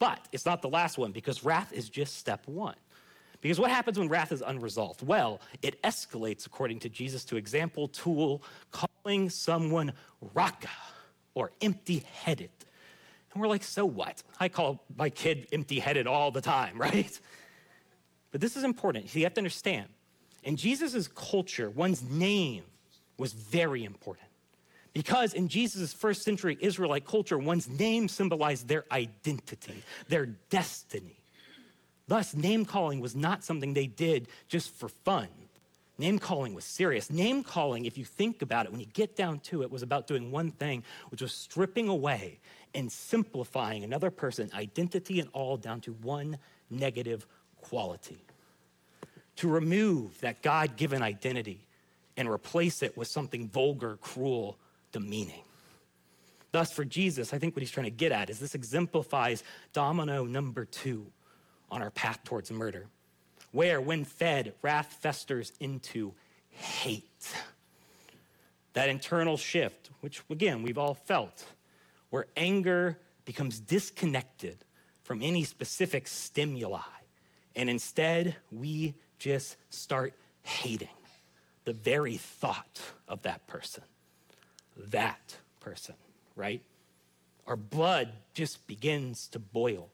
But 0.00 0.26
it's 0.32 0.46
not 0.46 0.62
the 0.62 0.68
last 0.68 0.98
one 0.98 1.12
because 1.12 1.44
wrath 1.44 1.72
is 1.72 1.88
just 1.88 2.16
step 2.16 2.48
one. 2.48 2.74
Because 3.40 3.60
what 3.60 3.70
happens 3.70 3.98
when 3.98 4.08
wrath 4.08 4.32
is 4.32 4.42
unresolved? 4.42 5.06
Well, 5.06 5.40
it 5.62 5.80
escalates, 5.82 6.46
according 6.46 6.80
to 6.80 6.88
Jesus, 6.88 7.24
to 7.26 7.36
example 7.36 7.86
tool 7.86 8.42
calling 8.72 9.30
someone 9.30 9.92
raca 10.34 10.68
or 11.34 11.52
empty 11.60 12.02
headed. 12.22 12.50
And 13.32 13.40
we're 13.40 13.48
like, 13.48 13.62
so 13.62 13.86
what? 13.86 14.22
I 14.40 14.48
call 14.48 14.84
my 14.96 15.10
kid 15.10 15.46
empty 15.52 15.78
headed 15.78 16.06
all 16.06 16.30
the 16.30 16.40
time, 16.40 16.78
right? 16.80 17.18
But 18.32 18.40
this 18.40 18.56
is 18.56 18.64
important. 18.64 19.14
You 19.14 19.24
have 19.24 19.34
to 19.34 19.40
understand. 19.40 19.88
In 20.42 20.56
Jesus' 20.56 21.08
culture, 21.08 21.68
one's 21.68 22.02
name 22.02 22.64
was 23.18 23.34
very 23.34 23.84
important. 23.84 24.29
Because 24.92 25.34
in 25.34 25.48
Jesus' 25.48 25.92
first 25.92 26.22
century 26.22 26.58
Israelite 26.60 27.04
culture, 27.04 27.38
one's 27.38 27.68
name 27.68 28.08
symbolized 28.08 28.66
their 28.68 28.84
identity, 28.90 29.82
their 30.08 30.26
destiny. 30.26 31.20
Thus, 32.08 32.34
name 32.34 32.64
calling 32.64 33.00
was 33.00 33.14
not 33.14 33.44
something 33.44 33.72
they 33.72 33.86
did 33.86 34.26
just 34.48 34.74
for 34.74 34.88
fun. 34.88 35.28
Name 35.96 36.18
calling 36.18 36.54
was 36.54 36.64
serious. 36.64 37.10
Name 37.10 37.44
calling, 37.44 37.84
if 37.84 37.98
you 37.98 38.04
think 38.04 38.42
about 38.42 38.66
it, 38.66 38.72
when 38.72 38.80
you 38.80 38.86
get 38.86 39.14
down 39.14 39.38
to 39.40 39.62
it, 39.62 39.70
was 39.70 39.82
about 39.82 40.06
doing 40.06 40.32
one 40.32 40.50
thing, 40.50 40.82
which 41.10 41.20
was 41.20 41.32
stripping 41.32 41.88
away 41.88 42.40
and 42.74 42.90
simplifying 42.90 43.84
another 43.84 44.10
person's 44.10 44.52
identity 44.54 45.20
and 45.20 45.28
all 45.34 45.56
down 45.56 45.80
to 45.82 45.92
one 45.92 46.38
negative 46.70 47.26
quality. 47.60 48.24
To 49.36 49.48
remove 49.48 50.18
that 50.20 50.42
God 50.42 50.76
given 50.76 51.02
identity 51.02 51.60
and 52.16 52.28
replace 52.28 52.82
it 52.82 52.96
with 52.96 53.08
something 53.08 53.48
vulgar, 53.48 53.98
cruel, 54.00 54.58
demeaning. 54.92 55.42
Thus, 56.52 56.72
for 56.72 56.84
Jesus, 56.84 57.32
I 57.32 57.38
think 57.38 57.54
what 57.54 57.62
he's 57.62 57.70
trying 57.70 57.84
to 57.84 57.90
get 57.90 58.12
at 58.12 58.28
is 58.28 58.40
this 58.40 58.54
exemplifies 58.54 59.44
domino 59.72 60.24
number 60.24 60.64
two 60.64 61.06
on 61.70 61.82
our 61.82 61.90
path 61.90 62.24
towards 62.24 62.50
murder, 62.50 62.86
where, 63.52 63.80
when 63.80 64.04
fed, 64.04 64.54
wrath 64.62 64.98
festers 65.00 65.52
into 65.60 66.12
hate. 66.50 67.34
That 68.72 68.88
internal 68.88 69.36
shift, 69.36 69.90
which 70.00 70.22
again 70.30 70.62
we've 70.62 70.78
all 70.78 70.94
felt, 70.94 71.44
where 72.10 72.26
anger 72.36 72.98
becomes 73.24 73.60
disconnected 73.60 74.58
from 75.04 75.22
any 75.22 75.44
specific 75.44 76.08
stimuli, 76.08 76.80
and 77.54 77.70
instead 77.70 78.36
we 78.50 78.94
just 79.18 79.56
start 79.70 80.14
hating 80.42 80.88
the 81.64 81.72
very 81.72 82.16
thought 82.16 82.80
of 83.06 83.22
that 83.22 83.46
person 83.46 83.84
that 84.88 85.36
person, 85.60 85.94
right? 86.36 86.62
Our 87.46 87.56
blood 87.56 88.12
just 88.34 88.66
begins 88.66 89.28
to 89.28 89.38
boil 89.38 89.88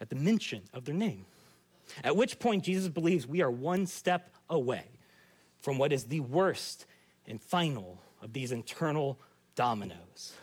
at 0.00 0.08
the 0.08 0.16
mention 0.16 0.62
of 0.72 0.84
their 0.84 0.94
name. 0.94 1.26
At 2.04 2.16
which 2.16 2.38
point, 2.38 2.64
Jesus 2.64 2.88
believes 2.88 3.26
we 3.26 3.42
are 3.42 3.50
one 3.50 3.86
step 3.86 4.30
away 4.48 4.84
from 5.60 5.78
what 5.78 5.92
is 5.92 6.04
the 6.04 6.20
worst 6.20 6.86
and 7.26 7.40
final 7.40 7.98
of 8.22 8.32
these 8.32 8.52
internal 8.52 9.18
dominoes, 9.54 10.34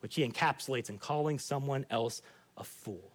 which 0.00 0.14
he 0.16 0.26
encapsulates 0.26 0.90
in 0.90 0.98
calling 0.98 1.38
someone 1.38 1.86
else 1.90 2.22
a 2.56 2.64
fool. 2.64 3.10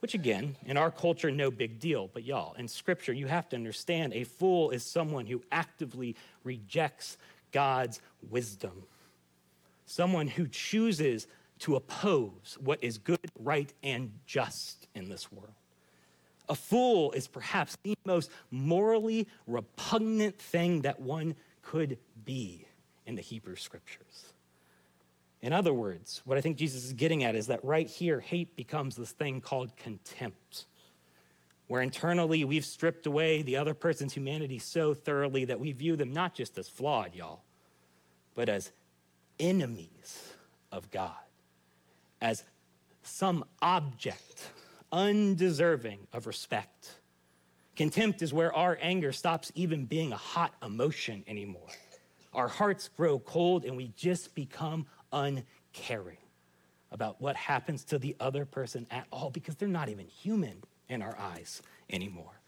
Which, 0.00 0.14
again, 0.14 0.56
in 0.66 0.76
our 0.76 0.90
culture, 0.90 1.30
no 1.30 1.50
big 1.50 1.78
deal. 1.78 2.10
But, 2.12 2.24
y'all, 2.24 2.54
in 2.54 2.66
scripture, 2.66 3.12
you 3.12 3.28
have 3.28 3.48
to 3.50 3.56
understand 3.56 4.12
a 4.12 4.24
fool 4.24 4.70
is 4.70 4.82
someone 4.82 5.26
who 5.26 5.42
actively 5.52 6.16
rejects 6.42 7.16
God's 7.52 8.00
wisdom. 8.28 8.84
Someone 9.86 10.26
who 10.26 10.48
chooses 10.48 11.26
to 11.60 11.76
oppose 11.76 12.58
what 12.60 12.82
is 12.82 12.98
good, 12.98 13.20
right, 13.38 13.72
and 13.82 14.12
just 14.26 14.88
in 14.94 15.08
this 15.08 15.30
world. 15.30 15.54
A 16.48 16.54
fool 16.54 17.12
is 17.12 17.28
perhaps 17.28 17.76
the 17.84 17.96
most 18.04 18.30
morally 18.50 19.28
repugnant 19.46 20.38
thing 20.40 20.82
that 20.82 21.00
one 21.00 21.36
could 21.62 21.98
be 22.24 22.66
in 23.06 23.14
the 23.14 23.22
Hebrew 23.22 23.56
scriptures. 23.56 24.32
In 25.40 25.52
other 25.52 25.72
words, 25.72 26.22
what 26.24 26.38
I 26.38 26.40
think 26.40 26.56
Jesus 26.56 26.84
is 26.84 26.92
getting 26.92 27.24
at 27.24 27.34
is 27.34 27.48
that 27.48 27.64
right 27.64 27.88
here, 27.88 28.20
hate 28.20 28.56
becomes 28.56 28.96
this 28.96 29.10
thing 29.10 29.40
called 29.40 29.76
contempt 29.76 30.66
where 31.72 31.80
internally 31.80 32.44
we've 32.44 32.66
stripped 32.66 33.06
away 33.06 33.40
the 33.40 33.56
other 33.56 33.72
person's 33.72 34.12
humanity 34.12 34.58
so 34.58 34.92
thoroughly 34.92 35.46
that 35.46 35.58
we 35.58 35.72
view 35.72 35.96
them 35.96 36.12
not 36.12 36.34
just 36.34 36.58
as 36.58 36.68
flawed, 36.68 37.14
y'all, 37.14 37.44
but 38.34 38.50
as 38.50 38.72
enemies 39.40 40.34
of 40.70 40.90
God, 40.90 41.16
as 42.20 42.44
some 43.02 43.42
object 43.62 44.50
undeserving 44.92 46.06
of 46.12 46.26
respect. 46.26 46.96
Contempt 47.74 48.20
is 48.20 48.34
where 48.34 48.54
our 48.54 48.78
anger 48.82 49.10
stops 49.10 49.50
even 49.54 49.86
being 49.86 50.12
a 50.12 50.16
hot 50.18 50.52
emotion 50.62 51.24
anymore. 51.26 51.70
Our 52.34 52.48
hearts 52.48 52.88
grow 52.88 53.18
cold 53.18 53.64
and 53.64 53.78
we 53.78 53.94
just 53.96 54.34
become 54.34 54.84
uncaring 55.10 56.18
about 56.90 57.18
what 57.18 57.34
happens 57.34 57.82
to 57.84 57.98
the 57.98 58.14
other 58.20 58.44
person 58.44 58.86
at 58.90 59.06
all 59.10 59.30
because 59.30 59.56
they're 59.56 59.68
not 59.68 59.88
even 59.88 60.06
human 60.06 60.62
in 60.88 61.02
our 61.02 61.16
eyes 61.18 61.62
anymore. 61.90 62.40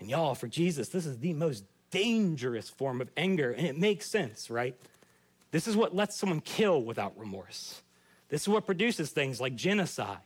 And 0.00 0.08
y'all, 0.08 0.34
for 0.34 0.48
Jesus, 0.48 0.88
this 0.88 1.06
is 1.06 1.18
the 1.18 1.32
most 1.32 1.64
dangerous 1.90 2.68
form 2.68 3.00
of 3.00 3.10
anger, 3.16 3.50
and 3.52 3.66
it 3.66 3.78
makes 3.78 4.06
sense, 4.06 4.50
right? 4.50 4.76
This 5.50 5.66
is 5.66 5.76
what 5.76 5.94
lets 5.94 6.16
someone 6.16 6.40
kill 6.40 6.82
without 6.82 7.18
remorse. 7.18 7.82
This 8.28 8.42
is 8.42 8.48
what 8.48 8.66
produces 8.66 9.10
things 9.10 9.40
like 9.40 9.56
genocide. 9.56 10.18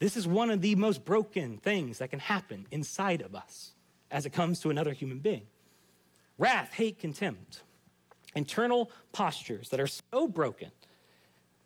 This 0.00 0.16
is 0.16 0.26
one 0.26 0.50
of 0.50 0.60
the 0.60 0.74
most 0.74 1.04
broken 1.04 1.58
things 1.58 1.98
that 1.98 2.10
can 2.10 2.18
happen 2.18 2.66
inside 2.70 3.20
of 3.20 3.34
us 3.34 3.72
as 4.10 4.26
it 4.26 4.32
comes 4.32 4.60
to 4.60 4.70
another 4.70 4.92
human 4.92 5.18
being. 5.18 5.46
Wrath, 6.38 6.72
hate, 6.72 6.98
contempt, 6.98 7.62
internal 8.34 8.90
postures 9.12 9.68
that 9.68 9.78
are 9.78 9.86
so 9.86 10.26
broken 10.26 10.70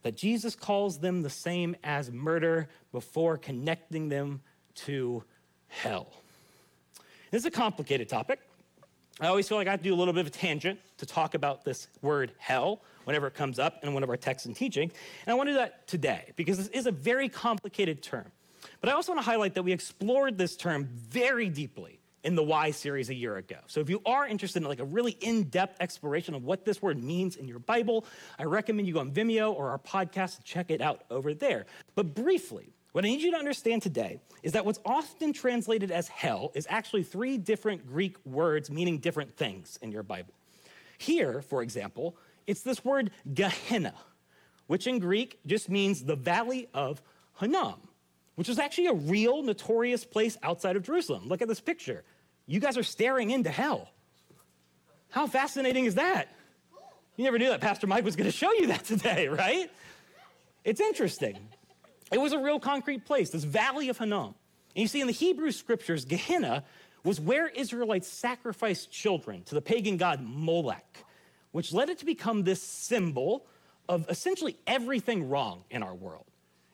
that 0.04 0.16
Jesus 0.16 0.54
calls 0.54 0.98
them 0.98 1.22
the 1.22 1.30
same 1.30 1.74
as 1.82 2.12
murder 2.12 2.68
before 2.92 3.38
connecting 3.38 4.10
them 4.10 4.42
to 4.74 5.24
hell. 5.66 6.12
This 7.30 7.40
is 7.40 7.46
a 7.46 7.50
complicated 7.50 8.08
topic. 8.08 8.38
I 9.18 9.28
always 9.28 9.48
feel 9.48 9.56
like 9.56 9.66
I 9.66 9.70
have 9.70 9.80
to 9.80 9.84
do 9.84 9.94
a 9.94 9.96
little 9.96 10.12
bit 10.12 10.20
of 10.20 10.26
a 10.26 10.30
tangent 10.30 10.78
to 10.98 11.06
talk 11.06 11.34
about 11.34 11.64
this 11.64 11.88
word 12.02 12.32
hell 12.36 12.82
whenever 13.04 13.26
it 13.26 13.34
comes 13.34 13.58
up 13.58 13.82
in 13.82 13.94
one 13.94 14.02
of 14.02 14.10
our 14.10 14.16
texts 14.16 14.46
and 14.46 14.54
teaching. 14.54 14.92
And 15.26 15.32
I 15.32 15.34
want 15.34 15.48
to 15.48 15.52
do 15.52 15.58
that 15.58 15.86
today 15.88 16.32
because 16.36 16.58
this 16.58 16.68
is 16.68 16.86
a 16.86 16.92
very 16.92 17.30
complicated 17.30 18.02
term. 18.02 18.30
But 18.80 18.90
I 18.90 18.92
also 18.92 19.12
want 19.12 19.24
to 19.24 19.30
highlight 19.30 19.54
that 19.54 19.62
we 19.62 19.72
explored 19.72 20.36
this 20.36 20.56
term 20.56 20.84
very 20.84 21.48
deeply 21.48 21.98
in 22.24 22.34
the 22.34 22.42
Why 22.42 22.72
series 22.72 23.10
a 23.10 23.14
year 23.14 23.36
ago. 23.36 23.58
So 23.66 23.80
if 23.80 23.88
you 23.88 24.00
are 24.04 24.26
interested 24.26 24.62
in 24.62 24.68
like 24.68 24.80
a 24.80 24.84
really 24.84 25.12
in-depth 25.12 25.76
exploration 25.80 26.34
of 26.34 26.44
what 26.44 26.64
this 26.64 26.82
word 26.82 27.02
means 27.02 27.36
in 27.36 27.46
your 27.46 27.58
Bible, 27.58 28.06
I 28.38 28.44
recommend 28.44 28.88
you 28.88 28.94
go 28.94 29.00
on 29.00 29.12
Vimeo 29.12 29.52
or 29.52 29.70
our 29.70 29.78
podcast 29.78 30.36
and 30.36 30.44
check 30.44 30.70
it 30.70 30.80
out 30.80 31.04
over 31.10 31.34
there. 31.34 31.66
But 31.94 32.14
briefly, 32.14 32.72
what 32.92 33.04
I 33.04 33.08
need 33.08 33.22
you 33.22 33.32
to 33.32 33.36
understand 33.36 33.82
today 33.82 34.20
is 34.42 34.52
that 34.52 34.64
what's 34.64 34.80
often 34.84 35.32
translated 35.32 35.90
as 35.90 36.08
hell 36.08 36.50
is 36.54 36.66
actually 36.70 37.02
three 37.02 37.38
different 37.38 37.86
Greek 37.86 38.16
words 38.24 38.70
meaning 38.70 38.98
different 38.98 39.36
things 39.36 39.78
in 39.82 39.92
your 39.92 40.02
Bible. 40.02 40.32
Here, 40.98 41.42
for 41.42 41.60
example, 41.60 42.16
It's 42.46 42.62
this 42.62 42.84
word 42.84 43.10
Gehenna, 43.32 43.94
which 44.66 44.86
in 44.86 44.98
Greek 44.98 45.38
just 45.46 45.68
means 45.68 46.04
the 46.04 46.16
valley 46.16 46.68
of 46.74 47.02
Hinnom, 47.40 47.80
which 48.34 48.48
is 48.48 48.58
actually 48.58 48.86
a 48.88 48.94
real 48.94 49.42
notorious 49.42 50.04
place 50.04 50.36
outside 50.42 50.76
of 50.76 50.82
Jerusalem. 50.82 51.28
Look 51.28 51.42
at 51.42 51.48
this 51.48 51.60
picture. 51.60 52.04
You 52.46 52.60
guys 52.60 52.76
are 52.76 52.82
staring 52.82 53.30
into 53.30 53.50
hell. 53.50 53.88
How 55.10 55.26
fascinating 55.26 55.84
is 55.84 55.94
that? 55.94 56.28
You 57.16 57.24
never 57.24 57.38
knew 57.38 57.48
that 57.48 57.60
Pastor 57.60 57.86
Mike 57.86 58.04
was 58.04 58.16
going 58.16 58.30
to 58.30 58.36
show 58.36 58.52
you 58.52 58.68
that 58.68 58.84
today, 58.84 59.28
right? 59.28 59.70
It's 60.64 60.80
interesting. 60.80 61.38
It 62.12 62.18
was 62.18 62.32
a 62.32 62.38
real 62.38 62.60
concrete 62.60 63.04
place, 63.04 63.30
this 63.30 63.44
valley 63.44 63.88
of 63.88 63.98
Hinnom. 63.98 64.34
And 64.74 64.82
you 64.82 64.88
see, 64.88 65.00
in 65.00 65.06
the 65.06 65.12
Hebrew 65.12 65.52
scriptures, 65.52 66.04
Gehenna 66.04 66.64
was 67.04 67.20
where 67.20 67.48
Israelites 67.48 68.08
sacrificed 68.08 68.90
children 68.90 69.42
to 69.44 69.54
the 69.54 69.60
pagan 69.60 69.96
god 69.96 70.20
Molech, 70.22 71.04
which 71.52 71.72
led 71.72 71.90
it 71.90 71.98
to 71.98 72.06
become 72.06 72.42
this 72.42 72.62
symbol 72.62 73.46
of 73.88 74.08
essentially 74.08 74.56
everything 74.66 75.28
wrong 75.28 75.64
in 75.70 75.82
our 75.82 75.94
world. 75.94 76.24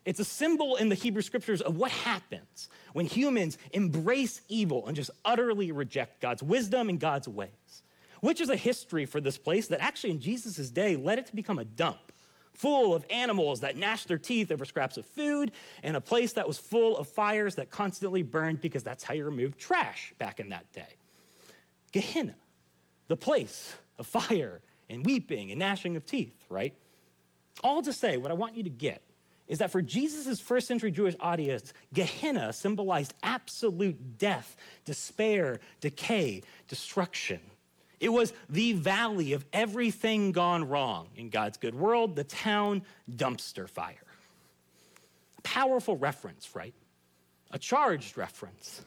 It's 0.04 0.20
a 0.20 0.24
symbol 0.24 0.76
in 0.76 0.88
the 0.88 0.94
Hebrew 0.94 1.22
scriptures 1.22 1.60
of 1.60 1.76
what 1.76 1.90
happens 1.90 2.68
when 2.92 3.06
humans 3.06 3.58
embrace 3.72 4.40
evil 4.48 4.86
and 4.86 4.96
just 4.96 5.10
utterly 5.24 5.72
reject 5.72 6.20
God's 6.20 6.42
wisdom 6.42 6.88
and 6.88 6.98
God's 6.98 7.28
ways, 7.28 7.82
which 8.20 8.40
is 8.40 8.48
a 8.48 8.56
history 8.56 9.04
for 9.04 9.20
this 9.20 9.36
place 9.36 9.68
that 9.68 9.80
actually 9.80 10.10
in 10.10 10.20
Jesus' 10.20 10.70
day 10.70 10.96
led 10.96 11.18
it 11.18 11.26
to 11.26 11.36
become 11.36 11.58
a 11.58 11.64
dump 11.64 12.12
full 12.60 12.94
of 12.94 13.06
animals 13.08 13.60
that 13.60 13.76
gnashed 13.76 14.08
their 14.08 14.18
teeth 14.18 14.52
over 14.52 14.64
scraps 14.64 14.98
of 14.98 15.06
food, 15.06 15.52
and 15.82 15.96
a 15.96 16.00
place 16.00 16.34
that 16.34 16.46
was 16.46 16.58
full 16.58 16.98
of 16.98 17.08
fires 17.08 17.54
that 17.54 17.70
constantly 17.70 18.22
burned 18.22 18.60
because 18.60 18.82
that's 18.82 19.02
how 19.02 19.14
you 19.14 19.24
removed 19.24 19.58
trash 19.58 20.12
back 20.18 20.40
in 20.40 20.50
that 20.50 20.70
day. 20.72 20.96
Gehenna, 21.92 22.34
the 23.08 23.16
place 23.16 23.74
of 23.98 24.06
fire 24.06 24.60
and 24.90 25.06
weeping 25.06 25.50
and 25.50 25.58
gnashing 25.58 25.96
of 25.96 26.04
teeth, 26.04 26.44
right? 26.50 26.74
All 27.64 27.80
to 27.82 27.92
say, 27.92 28.18
what 28.18 28.30
I 28.30 28.34
want 28.34 28.56
you 28.56 28.62
to 28.64 28.70
get 28.70 29.02
is 29.50 29.58
that 29.58 29.72
for 29.72 29.82
Jesus' 29.82 30.38
first 30.38 30.68
century 30.68 30.92
Jewish 30.92 31.16
audience, 31.18 31.72
Gehenna 31.92 32.52
symbolized 32.52 33.12
absolute 33.20 34.16
death, 34.16 34.56
despair, 34.84 35.58
decay, 35.80 36.42
destruction. 36.68 37.40
It 37.98 38.10
was 38.10 38.32
the 38.48 38.74
valley 38.74 39.32
of 39.32 39.44
everything 39.52 40.30
gone 40.30 40.68
wrong 40.68 41.08
in 41.16 41.30
God's 41.30 41.58
good 41.58 41.74
world, 41.74 42.14
the 42.14 42.22
town 42.22 42.82
dumpster 43.10 43.68
fire. 43.68 43.96
A 45.38 45.42
powerful 45.42 45.96
reference, 45.96 46.54
right? 46.54 46.74
A 47.50 47.58
charged 47.58 48.16
reference. 48.16 48.82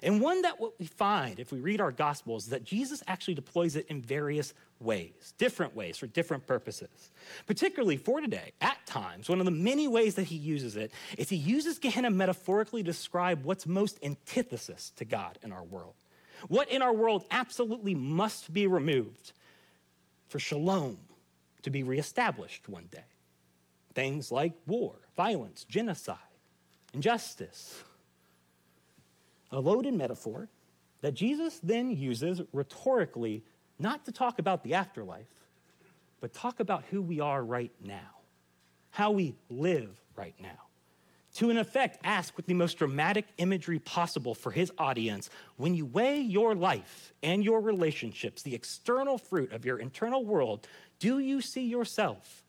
And 0.00 0.20
one 0.20 0.42
that 0.42 0.60
what 0.60 0.78
we 0.78 0.86
find 0.86 1.40
if 1.40 1.50
we 1.50 1.58
read 1.58 1.80
our 1.80 1.90
gospels 1.90 2.46
that 2.50 2.62
Jesus 2.62 3.02
actually 3.08 3.34
deploys 3.34 3.74
it 3.74 3.86
in 3.88 4.00
various 4.00 4.54
ways, 4.84 5.34
different 5.38 5.74
ways 5.74 5.96
for 5.96 6.06
different 6.06 6.46
purposes. 6.46 7.10
Particularly 7.46 7.96
for 7.96 8.20
today, 8.20 8.52
at 8.60 8.84
times, 8.86 9.28
one 9.28 9.40
of 9.40 9.44
the 9.44 9.50
many 9.50 9.88
ways 9.88 10.14
that 10.16 10.24
he 10.24 10.36
uses 10.36 10.76
it 10.76 10.92
is 11.18 11.28
he 11.28 11.36
uses 11.36 11.78
Gehenna 11.78 12.10
metaphorically 12.10 12.82
to 12.82 12.86
describe 12.86 13.44
what's 13.44 13.66
most 13.66 13.98
antithesis 14.02 14.92
to 14.96 15.04
God 15.04 15.38
in 15.42 15.52
our 15.52 15.64
world. 15.64 15.94
What 16.48 16.70
in 16.70 16.82
our 16.82 16.92
world 16.92 17.24
absolutely 17.30 17.94
must 17.94 18.52
be 18.52 18.66
removed 18.66 19.32
for 20.28 20.38
shalom 20.38 20.98
to 21.62 21.70
be 21.70 21.82
reestablished 21.82 22.68
one 22.68 22.88
day? 22.90 23.04
Things 23.94 24.30
like 24.30 24.52
war, 24.66 24.96
violence, 25.16 25.64
genocide, 25.64 26.18
injustice. 26.92 27.82
A 29.50 29.60
loaded 29.60 29.94
metaphor 29.94 30.48
that 31.00 31.14
Jesus 31.14 31.60
then 31.62 31.90
uses 31.90 32.40
rhetorically 32.52 33.44
not 33.78 34.04
to 34.06 34.12
talk 34.12 34.38
about 34.38 34.62
the 34.62 34.74
afterlife, 34.74 35.26
but 36.20 36.32
talk 36.32 36.60
about 36.60 36.84
who 36.90 37.02
we 37.02 37.20
are 37.20 37.42
right 37.42 37.72
now, 37.82 38.18
how 38.90 39.10
we 39.10 39.34
live 39.50 39.90
right 40.16 40.34
now 40.40 40.64
to, 41.34 41.50
in 41.50 41.58
effect, 41.58 41.98
ask 42.04 42.36
with 42.36 42.46
the 42.46 42.54
most 42.54 42.78
dramatic 42.78 43.26
imagery 43.38 43.80
possible 43.80 44.34
for 44.34 44.52
his 44.52 44.72
audience 44.78 45.30
when 45.56 45.74
you 45.74 45.84
weigh 45.84 46.20
your 46.20 46.54
life 46.54 47.12
and 47.22 47.44
your 47.44 47.60
relationships, 47.60 48.42
the 48.42 48.54
external 48.54 49.18
fruit 49.18 49.52
of 49.52 49.64
your 49.64 49.78
internal 49.78 50.24
world, 50.24 50.66
do 51.00 51.18
you 51.18 51.40
see 51.40 51.66
yourself 51.66 52.44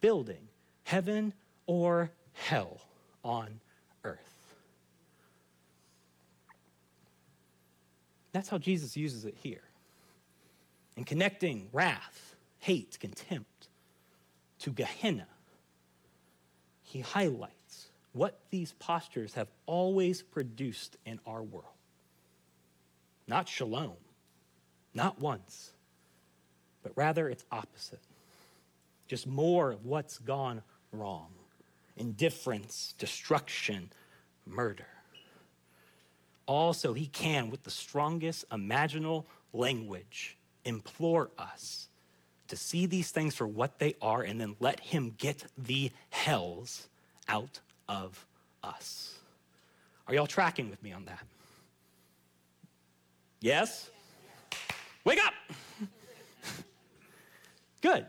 building 0.00 0.48
heaven 0.82 1.32
or 1.66 2.10
hell 2.32 2.80
on 3.24 3.60
earth? 4.02 4.18
That's 8.32 8.48
how 8.48 8.58
Jesus 8.58 8.96
uses 8.96 9.24
it 9.24 9.36
here. 9.40 9.62
In 10.96 11.04
connecting 11.04 11.68
wrath, 11.72 12.36
hate, 12.60 12.98
contempt 13.00 13.68
to 14.60 14.70
Gehenna, 14.70 15.26
he 16.82 17.00
highlights 17.00 17.88
what 18.12 18.38
these 18.50 18.72
postures 18.78 19.34
have 19.34 19.48
always 19.66 20.22
produced 20.22 20.96
in 21.04 21.18
our 21.26 21.42
world. 21.42 21.66
Not 23.26 23.48
shalom, 23.48 23.96
not 24.94 25.20
once, 25.20 25.72
but 26.82 26.92
rather 26.94 27.28
its 27.28 27.44
opposite. 27.50 28.00
Just 29.08 29.26
more 29.26 29.72
of 29.72 29.84
what's 29.84 30.18
gone 30.18 30.62
wrong 30.92 31.28
indifference, 31.96 32.94
destruction, 32.98 33.90
murder. 34.46 34.86
Also, 36.46 36.92
he 36.92 37.06
can, 37.06 37.50
with 37.50 37.62
the 37.62 37.70
strongest 37.70 38.44
imaginable 38.52 39.26
language, 39.52 40.36
implore 40.64 41.30
us 41.38 41.88
to 42.48 42.56
see 42.56 42.86
these 42.86 43.10
things 43.10 43.34
for 43.34 43.46
what 43.46 43.78
they 43.78 43.94
are 44.02 44.22
and 44.22 44.40
then 44.40 44.56
let 44.60 44.80
him 44.80 45.14
get 45.18 45.44
the 45.56 45.90
hells 46.10 46.88
out 47.28 47.60
of 47.88 48.26
us. 48.62 49.14
Are 50.06 50.14
y'all 50.14 50.26
tracking 50.26 50.70
with 50.70 50.82
me 50.82 50.92
on 50.92 51.06
that? 51.06 51.24
Yes? 53.40 53.90
Wake 55.04 55.18
up! 55.24 55.34
Good. 57.80 58.06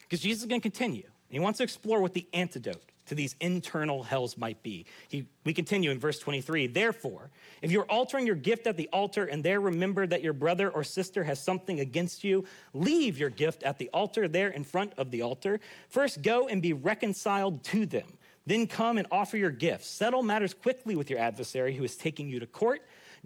Because 0.00 0.20
Jesus 0.20 0.42
is 0.42 0.48
going 0.48 0.60
to 0.60 0.62
continue. 0.62 1.04
He 1.28 1.38
wants 1.38 1.58
to 1.58 1.62
explore 1.62 2.00
what 2.00 2.14
the 2.14 2.26
antidote 2.32 2.87
to 3.08 3.14
these 3.14 3.34
internal 3.40 4.02
hells 4.02 4.36
might 4.36 4.62
be. 4.62 4.86
He, 5.08 5.26
we 5.44 5.52
continue 5.52 5.90
in 5.90 5.98
verse 5.98 6.18
23. 6.18 6.68
Therefore, 6.68 7.30
if 7.62 7.70
you're 7.70 7.84
altering 7.84 8.26
your 8.26 8.36
gift 8.36 8.66
at 8.66 8.76
the 8.76 8.88
altar 8.92 9.24
and 9.24 9.44
there 9.44 9.60
remember 9.60 10.06
that 10.06 10.22
your 10.22 10.32
brother 10.32 10.70
or 10.70 10.84
sister 10.84 11.24
has 11.24 11.42
something 11.42 11.80
against 11.80 12.24
you, 12.24 12.44
leave 12.72 13.18
your 13.18 13.30
gift 13.30 13.62
at 13.62 13.78
the 13.78 13.90
altar 13.92 14.28
there 14.28 14.48
in 14.48 14.64
front 14.64 14.92
of 14.96 15.10
the 15.10 15.22
altar. 15.22 15.60
First, 15.88 16.22
go 16.22 16.48
and 16.48 16.62
be 16.62 16.72
reconciled 16.72 17.64
to 17.64 17.86
them. 17.86 18.18
Then 18.46 18.66
come 18.66 18.96
and 18.96 19.06
offer 19.10 19.36
your 19.36 19.50
gifts. 19.50 19.88
Settle 19.88 20.22
matters 20.22 20.54
quickly 20.54 20.96
with 20.96 21.10
your 21.10 21.18
adversary 21.18 21.74
who 21.74 21.84
is 21.84 21.96
taking 21.96 22.30
you 22.30 22.40
to 22.40 22.46
court. 22.46 22.80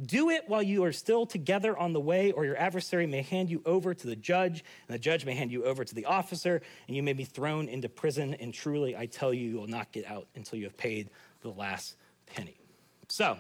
Do 0.05 0.31
it 0.31 0.45
while 0.47 0.63
you 0.63 0.85
are 0.85 0.93
still 0.93 1.27
together 1.27 1.77
on 1.77 1.93
the 1.93 2.01
way, 2.01 2.33
or 2.33 2.45
your 2.45 2.57
adversary 2.57 3.07
may 3.07 3.23
hand 3.23 3.51
you 3.51 3.63
over 3.67 3.95
to 3.95 4.07
the 4.07 4.17
judge, 4.17 4.65
and 4.89 4.95
the 4.95 4.99
judge 4.99 5.25
may 5.25 5.35
hand 5.35 5.53
you 5.53 5.65
over 5.65 5.85
to 5.85 5.95
the 5.95 6.07
officer, 6.07 6.63
and 6.87 6.97
you 6.97 7.03
may 7.03 7.13
be 7.13 7.25
thrown 7.25 7.69
into 7.69 7.89
prison. 7.89 8.35
And 8.35 8.53
truly, 8.53 8.97
I 8.97 9.07
tell 9.07 9.33
you, 9.35 9.49
you 9.51 9.57
will 9.57 9.67
not 9.67 9.93
get 9.93 10.07
out 10.07 10.27
until 10.35 10.59
you 10.59 10.65
have 10.65 10.77
paid 10.77 11.11
the 11.43 11.51
last 11.51 11.97
penny. 12.27 12.57
So, 13.09 13.39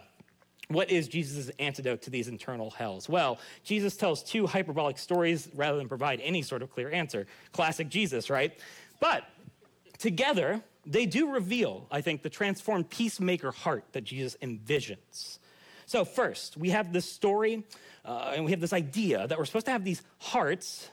what 0.69 0.91
is 0.91 1.09
Jesus' 1.09 1.51
antidote 1.59 2.03
to 2.03 2.11
these 2.11 2.29
internal 2.29 2.71
hells? 2.71 3.09
Well, 3.09 3.38
Jesus 3.65 3.97
tells 3.97 4.23
two 4.23 4.47
hyperbolic 4.47 4.99
stories 4.99 5.49
rather 5.55 5.77
than 5.79 5.88
provide 5.88 6.21
any 6.21 6.43
sort 6.43 6.62
of 6.62 6.71
clear 6.71 6.91
answer. 6.91 7.27
Classic 7.53 7.88
Jesus, 7.88 8.31
right? 8.31 8.59
But 9.01 9.25
together, 9.99 10.62
they 10.87 11.07
do 11.07 11.31
reveal, 11.31 11.87
I 11.91 12.01
think, 12.01 12.23
the 12.23 12.31
transformed 12.31 12.91
peacemaker 12.91 13.53
heart 13.53 13.85
that 13.93 14.05
Jesus 14.05 14.37
envisions. 14.43 15.38
So, 15.87 16.05
first, 16.05 16.57
we 16.57 16.71
have 16.71 16.92
this 16.92 17.05
story 17.05 17.64
uh, 18.05 18.33
and 18.35 18.45
we 18.45 18.51
have 18.51 18.61
this 18.61 18.73
idea 18.73 19.27
that 19.27 19.38
we're 19.38 19.45
supposed 19.45 19.66
to 19.66 19.73
have 19.73 19.85
these 19.85 20.03
hearts 20.18 20.90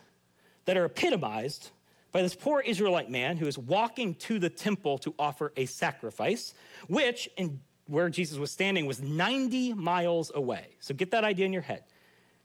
that 0.66 0.78
are 0.78 0.86
epitomized 0.86 1.72
by 2.12 2.22
this 2.22 2.36
poor 2.36 2.60
Israelite 2.60 3.10
man 3.10 3.38
who 3.38 3.48
is 3.48 3.58
walking 3.58 4.16
to 4.16 4.40
the 4.40 4.50
temple 4.50 4.98
to 5.00 5.14
offer 5.18 5.52
a 5.56 5.66
sacrifice, 5.66 6.54
which, 6.88 7.30
in 7.38 7.60
where 7.88 8.10
Jesus 8.10 8.38
was 8.38 8.52
standing, 8.52 8.86
was 8.86 9.02
90 9.02 9.74
miles 9.74 10.32
away. 10.34 10.68
So, 10.80 10.94
get 10.94 11.12
that 11.12 11.24
idea 11.24 11.46
in 11.46 11.54
your 11.54 11.62
head. 11.62 11.84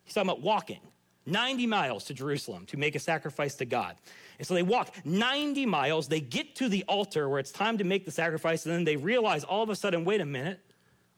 He's 0.04 0.14
talking 0.14 0.28
about 0.28 0.42
walking 0.42 0.80
90 1.26 1.66
miles 1.66 2.04
to 2.04 2.14
Jerusalem 2.14 2.66
to 2.66 2.76
make 2.76 2.94
a 2.94 2.98
sacrifice 2.98 3.54
to 3.56 3.64
God. 3.64 3.96
And 4.38 4.46
so 4.46 4.54
they 4.54 4.62
walk 4.62 4.94
90 5.04 5.66
miles, 5.66 6.08
they 6.08 6.20
get 6.20 6.56
to 6.56 6.68
the 6.68 6.84
altar 6.88 7.28
where 7.28 7.38
it's 7.38 7.52
time 7.52 7.78
to 7.78 7.84
make 7.84 8.04
the 8.04 8.10
sacrifice, 8.10 8.66
and 8.66 8.74
then 8.74 8.84
they 8.84 8.96
realize 8.96 9.44
all 9.44 9.62
of 9.62 9.70
a 9.70 9.76
sudden, 9.76 10.04
wait 10.04 10.20
a 10.20 10.26
minute, 10.26 10.60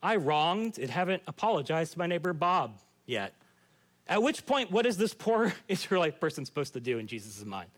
I 0.06 0.14
wronged 0.14 0.78
and 0.78 0.88
haven't 0.88 1.24
apologized 1.26 1.94
to 1.94 1.98
my 1.98 2.06
neighbor 2.06 2.32
Bob 2.32 2.78
yet. 3.06 3.34
At 4.06 4.22
which 4.22 4.46
point, 4.46 4.70
what 4.70 4.86
is 4.86 4.96
this 4.96 5.12
poor 5.12 5.52
Israelite 5.68 6.20
person 6.20 6.44
supposed 6.44 6.74
to 6.74 6.80
do 6.80 6.98
in 6.98 7.08
Jesus' 7.08 7.44
mind? 7.44 7.68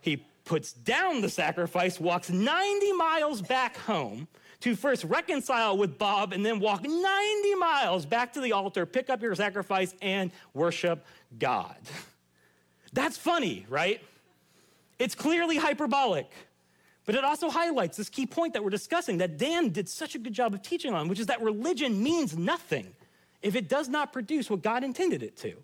He 0.00 0.16
puts 0.44 0.72
down 0.72 1.20
the 1.20 1.28
sacrifice, 1.28 2.00
walks 2.00 2.28
90 2.28 2.92
miles 2.94 3.40
back 3.40 3.76
home 3.76 4.26
to 4.62 4.74
first 4.74 5.04
reconcile 5.04 5.78
with 5.78 5.96
Bob 5.96 6.32
and 6.32 6.44
then 6.44 6.58
walk 6.58 6.82
90 6.82 7.54
miles 7.54 8.04
back 8.04 8.32
to 8.32 8.40
the 8.40 8.50
altar, 8.50 8.84
pick 8.84 9.08
up 9.08 9.22
your 9.22 9.36
sacrifice, 9.36 9.94
and 10.02 10.32
worship 10.54 11.06
God. 11.38 11.76
That's 12.92 13.16
funny, 13.16 13.64
right? 13.68 14.00
It's 14.98 15.14
clearly 15.14 15.56
hyperbolic. 15.56 16.28
But 17.06 17.14
it 17.14 17.24
also 17.24 17.48
highlights 17.48 17.96
this 17.96 18.08
key 18.08 18.26
point 18.26 18.52
that 18.52 18.64
we're 18.64 18.70
discussing 18.70 19.18
that 19.18 19.38
Dan 19.38 19.70
did 19.70 19.88
such 19.88 20.16
a 20.16 20.18
good 20.18 20.32
job 20.32 20.52
of 20.52 20.62
teaching 20.62 20.92
on, 20.92 21.06
which 21.08 21.20
is 21.20 21.26
that 21.26 21.40
religion 21.40 22.02
means 22.02 22.36
nothing 22.36 22.88
if 23.42 23.54
it 23.54 23.68
does 23.68 23.88
not 23.88 24.12
produce 24.12 24.50
what 24.50 24.60
God 24.60 24.82
intended 24.82 25.22
it 25.22 25.36
to. 25.38 25.54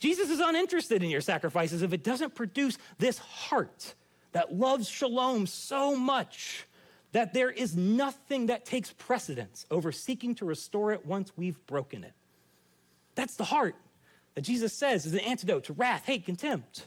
Jesus 0.00 0.28
is 0.28 0.40
uninterested 0.40 1.02
in 1.02 1.08
your 1.08 1.20
sacrifices 1.20 1.82
if 1.82 1.92
it 1.92 2.02
doesn't 2.02 2.34
produce 2.34 2.78
this 2.98 3.18
heart 3.18 3.94
that 4.32 4.54
loves 4.54 4.88
shalom 4.88 5.46
so 5.46 5.96
much 5.96 6.66
that 7.12 7.32
there 7.32 7.50
is 7.50 7.76
nothing 7.76 8.46
that 8.46 8.66
takes 8.66 8.92
precedence 8.92 9.64
over 9.70 9.92
seeking 9.92 10.34
to 10.34 10.44
restore 10.44 10.92
it 10.92 11.06
once 11.06 11.32
we've 11.36 11.64
broken 11.66 12.04
it. 12.04 12.12
That's 13.14 13.36
the 13.36 13.44
heart 13.44 13.76
that 14.34 14.42
Jesus 14.42 14.72
says 14.72 15.06
is 15.06 15.14
an 15.14 15.20
antidote 15.20 15.64
to 15.64 15.72
wrath, 15.72 16.04
hate, 16.04 16.26
contempt. 16.26 16.84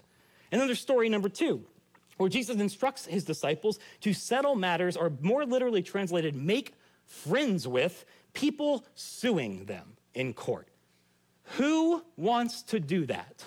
And 0.52 0.60
then 0.60 0.68
there's 0.68 0.80
story 0.80 1.10
number 1.10 1.30
two, 1.30 1.64
where 2.20 2.30
Jesus 2.30 2.60
instructs 2.60 3.06
his 3.06 3.24
disciples 3.24 3.80
to 4.02 4.14
settle 4.14 4.54
matters, 4.56 4.98
or 4.98 5.10
more 5.22 5.46
literally 5.46 5.82
translated, 5.82 6.36
make 6.36 6.74
friends 7.06 7.66
with 7.66 8.06
people 8.34 8.84
suing 8.94 9.64
them 9.66 9.96
in 10.14 10.34
court. 10.34 10.68
Who 11.58 12.04
wants 12.18 12.62
to 12.64 12.80
do 12.82 13.06
that? 13.06 13.46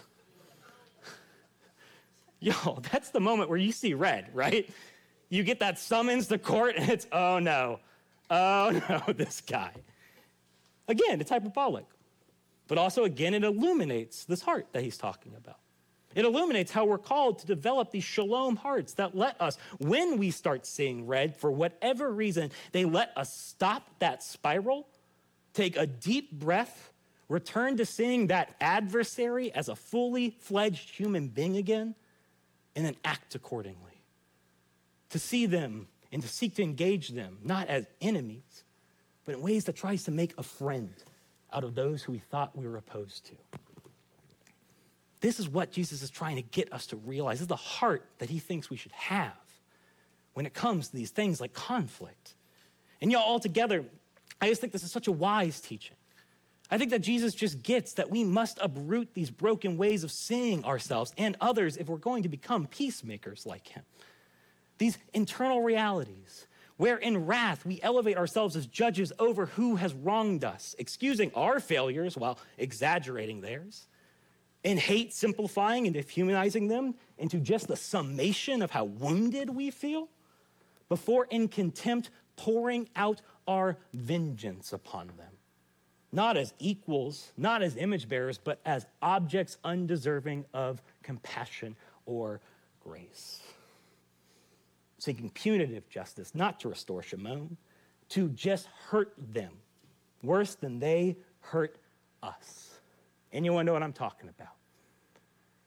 Y'all, 2.40 2.82
that's 2.90 3.10
the 3.10 3.20
moment 3.20 3.50
where 3.50 3.58
you 3.58 3.72
see 3.72 3.92
red, 3.92 4.30
right? 4.32 4.68
You 5.28 5.42
get 5.42 5.60
that 5.60 5.78
summons 5.78 6.28
to 6.28 6.38
court, 6.38 6.74
and 6.78 6.90
it's, 6.90 7.06
oh 7.12 7.40
no, 7.40 7.78
oh 8.30 8.80
no, 9.06 9.12
this 9.12 9.42
guy. 9.42 9.72
Again, 10.88 11.20
it's 11.20 11.30
hyperbolic, 11.30 11.84
but 12.68 12.78
also, 12.78 13.04
again, 13.04 13.34
it 13.34 13.44
illuminates 13.44 14.24
this 14.24 14.40
heart 14.40 14.68
that 14.72 14.82
he's 14.82 14.96
talking 14.96 15.34
about. 15.36 15.58
It 16.14 16.24
illuminates 16.24 16.70
how 16.70 16.84
we're 16.84 16.98
called 16.98 17.38
to 17.40 17.46
develop 17.46 17.90
these 17.90 18.04
shalom 18.04 18.56
hearts 18.56 18.94
that 18.94 19.16
let 19.16 19.40
us, 19.40 19.58
when 19.78 20.18
we 20.18 20.30
start 20.30 20.66
seeing 20.66 21.06
red, 21.06 21.36
for 21.36 21.50
whatever 21.50 22.12
reason, 22.12 22.50
they 22.72 22.84
let 22.84 23.12
us 23.16 23.36
stop 23.36 23.88
that 23.98 24.22
spiral, 24.22 24.86
take 25.54 25.76
a 25.76 25.86
deep 25.86 26.32
breath, 26.32 26.92
return 27.28 27.76
to 27.78 27.86
seeing 27.86 28.26
that 28.28 28.54
adversary 28.60 29.52
as 29.54 29.68
a 29.68 29.76
fully 29.76 30.36
fledged 30.40 30.90
human 30.90 31.28
being 31.28 31.56
again, 31.56 31.94
and 32.76 32.84
then 32.84 32.96
act 33.04 33.34
accordingly. 33.34 34.02
To 35.10 35.18
see 35.18 35.46
them 35.46 35.88
and 36.10 36.22
to 36.22 36.28
seek 36.28 36.54
to 36.56 36.62
engage 36.62 37.08
them, 37.10 37.38
not 37.42 37.68
as 37.68 37.86
enemies, 38.00 38.64
but 39.24 39.34
in 39.34 39.42
ways 39.42 39.64
that 39.64 39.76
tries 39.76 40.04
to 40.04 40.10
make 40.10 40.34
a 40.36 40.42
friend 40.42 40.92
out 41.52 41.64
of 41.64 41.74
those 41.74 42.02
who 42.02 42.12
we 42.12 42.18
thought 42.18 42.56
we 42.56 42.66
were 42.66 42.76
opposed 42.76 43.26
to. 43.26 43.34
This 45.22 45.38
is 45.38 45.48
what 45.48 45.70
Jesus 45.70 46.02
is 46.02 46.10
trying 46.10 46.36
to 46.36 46.42
get 46.42 46.72
us 46.72 46.86
to 46.88 46.96
realize. 46.96 47.38
This 47.38 47.42
is 47.42 47.46
the 47.46 47.56
heart 47.56 48.04
that 48.18 48.28
he 48.28 48.40
thinks 48.40 48.68
we 48.68 48.76
should 48.76 48.92
have 48.92 49.32
when 50.34 50.46
it 50.46 50.52
comes 50.52 50.88
to 50.88 50.96
these 50.96 51.10
things 51.10 51.40
like 51.40 51.54
conflict. 51.54 52.34
And 53.00 53.10
y'all, 53.10 53.22
all 53.22 53.38
together, 53.38 53.84
I 54.40 54.48
just 54.48 54.60
think 54.60 54.72
this 54.72 54.82
is 54.82 54.90
such 54.90 55.06
a 55.06 55.12
wise 55.12 55.60
teaching. 55.60 55.96
I 56.72 56.78
think 56.78 56.90
that 56.90 57.02
Jesus 57.02 57.34
just 57.34 57.62
gets 57.62 57.94
that 57.94 58.10
we 58.10 58.24
must 58.24 58.58
uproot 58.60 59.14
these 59.14 59.30
broken 59.30 59.76
ways 59.76 60.02
of 60.02 60.10
seeing 60.10 60.64
ourselves 60.64 61.12
and 61.16 61.36
others 61.40 61.76
if 61.76 61.86
we're 61.86 61.98
going 61.98 62.24
to 62.24 62.28
become 62.28 62.66
peacemakers 62.66 63.46
like 63.46 63.68
him. 63.68 63.84
These 64.78 64.98
internal 65.14 65.62
realities, 65.62 66.48
where 66.78 66.96
in 66.96 67.26
wrath 67.26 67.64
we 67.64 67.80
elevate 67.80 68.16
ourselves 68.16 68.56
as 68.56 68.66
judges 68.66 69.12
over 69.20 69.46
who 69.46 69.76
has 69.76 69.94
wronged 69.94 70.42
us, 70.42 70.74
excusing 70.80 71.30
our 71.34 71.60
failures 71.60 72.16
while 72.16 72.40
exaggerating 72.58 73.40
theirs 73.40 73.86
in 74.64 74.78
hate 74.78 75.12
simplifying 75.12 75.86
and 75.86 75.94
dehumanizing 75.94 76.68
them 76.68 76.94
into 77.18 77.38
just 77.38 77.68
the 77.68 77.76
summation 77.76 78.62
of 78.62 78.70
how 78.70 78.84
wounded 78.84 79.50
we 79.50 79.70
feel, 79.70 80.08
before 80.88 81.26
in 81.30 81.48
contempt 81.48 82.10
pouring 82.36 82.88
out 82.96 83.22
our 83.48 83.76
vengeance 83.92 84.72
upon 84.72 85.08
them. 85.16 85.32
Not 86.12 86.36
as 86.36 86.52
equals, 86.58 87.32
not 87.36 87.62
as 87.62 87.76
image 87.76 88.08
bearers, 88.08 88.38
but 88.38 88.60
as 88.66 88.86
objects 89.00 89.56
undeserving 89.64 90.44
of 90.52 90.82
compassion 91.02 91.74
or 92.04 92.40
grace. 92.80 93.40
Seeking 94.98 95.30
punitive 95.30 95.88
justice, 95.88 96.34
not 96.34 96.60
to 96.60 96.68
restore 96.68 97.02
shalom, 97.02 97.56
to 98.10 98.28
just 98.28 98.66
hurt 98.88 99.14
them 99.16 99.52
worse 100.22 100.54
than 100.54 100.78
they 100.78 101.16
hurt 101.40 101.78
us. 102.22 102.71
Anyone 103.32 103.66
know 103.66 103.72
what 103.72 103.82
I'm 103.82 103.92
talking 103.92 104.28
about? 104.28 104.54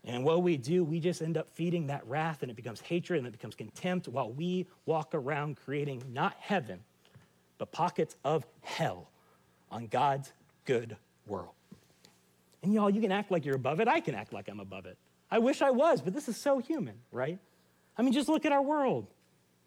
And 0.04 0.24
what 0.24 0.44
we 0.44 0.56
do, 0.56 0.84
we 0.84 1.00
just 1.00 1.22
end 1.22 1.36
up 1.36 1.50
feeding 1.56 1.88
that 1.88 2.06
wrath 2.08 2.44
and 2.44 2.52
it 2.52 2.56
becomes 2.56 2.80
hatred 2.80 3.18
and 3.18 3.28
it 3.28 3.32
becomes 3.32 3.56
contempt 3.56 4.08
while 4.08 4.32
we 4.32 4.68
walk 4.86 5.16
around 5.16 5.58
creating 5.58 6.04
not 6.14 6.36
heaven, 6.40 6.80
but 7.58 7.72
pockets 7.72 8.16
of 8.24 8.46
hell 8.62 9.10
on 9.72 9.88
God's 9.88 10.32
good 10.66 10.96
world. 11.26 11.54
And 12.62 12.72
y'all, 12.72 12.90
you 12.90 13.02
can 13.02 13.12
act 13.12 13.32
like 13.32 13.46
you're 13.46 13.56
above 13.56 13.80
it. 13.80 13.88
I 13.88 14.00
can 14.00 14.14
act 14.14 14.32
like 14.32 14.48
I'm 14.48 14.60
above 14.60 14.86
it. 14.86 14.98
I 15.32 15.40
wish 15.40 15.64
I 15.64 15.72
was, 15.72 16.02
but 16.02 16.14
this 16.14 16.30
is 16.30 16.38
so 16.38 16.60
human, 16.60 16.96
right? 17.12 17.40
I 17.98 18.04
mean, 18.04 18.14
just 18.14 18.30
look 18.30 18.46
at 18.46 18.52
our 18.52 18.62
world 18.62 19.08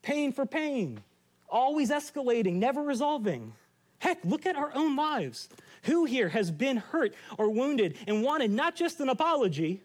pain 0.02 0.32
for 0.32 0.46
pain, 0.46 1.00
always 1.48 1.90
escalating, 1.90 2.54
never 2.54 2.82
resolving. 2.82 3.52
Heck, 3.98 4.24
look 4.24 4.46
at 4.46 4.54
our 4.54 4.70
own 4.74 4.94
lives. 4.94 5.48
Who 5.84 6.04
here 6.04 6.28
has 6.28 6.50
been 6.50 6.78
hurt 6.78 7.14
or 7.36 7.50
wounded 7.50 7.96
and 8.06 8.22
wanted 8.22 8.50
not 8.50 8.76
just 8.76 9.00
an 9.00 9.08
apology? 9.08 9.82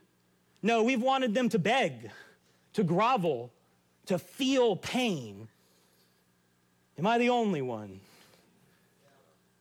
No, 0.62 0.84
we've 0.84 1.01
wanted 1.01 1.34
them 1.34 1.49
to 1.49 1.60
beg, 1.60 2.10
to 2.73 2.84
grovel, 2.84 3.51
to 4.06 4.17
feel 4.17 4.75
pain. 4.75 5.47
Am 6.97 7.08
I 7.08 7.17
the 7.17 7.29
only 7.29 7.62
one? 7.62 7.99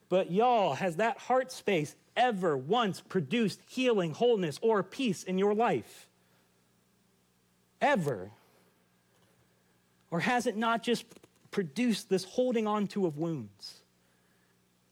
But 0.09 0.31
y'all, 0.31 0.75
has 0.75 0.97
that 0.97 1.19
heart 1.19 1.51
space 1.51 1.95
ever 2.17 2.57
once 2.57 3.01
produced 3.01 3.61
healing, 3.69 4.13
wholeness, 4.13 4.59
or 4.61 4.83
peace 4.83 5.23
in 5.23 5.39
your 5.39 5.55
life? 5.55 6.07
Ever? 7.81 8.31
Or 10.11 10.21
has 10.21 10.47
it 10.47 10.57
not 10.57 10.83
just 10.83 11.05
produced 11.51 12.11
this 12.11 12.25
holding 12.25 12.67
on 12.67 12.87
to 12.89 13.07
of 13.07 13.17
wounds? 13.17 13.81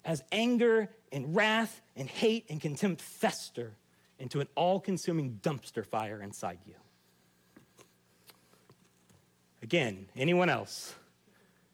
As 0.05 0.23
anger 0.33 0.89
and 1.13 1.35
wrath 1.35 1.81
and 1.97 2.09
hate 2.09 2.47
and 2.49 2.61
contempt 2.61 3.03
fester 3.03 3.73
into 4.19 4.41
an 4.41 4.49
all 4.55 4.81
consuming 4.81 5.41
dumpster 5.43 5.85
fire 5.85 6.23
inside 6.23 6.59
you. 6.67 6.75
Again, 9.63 10.07
anyone 10.17 10.49
else? 10.49 10.95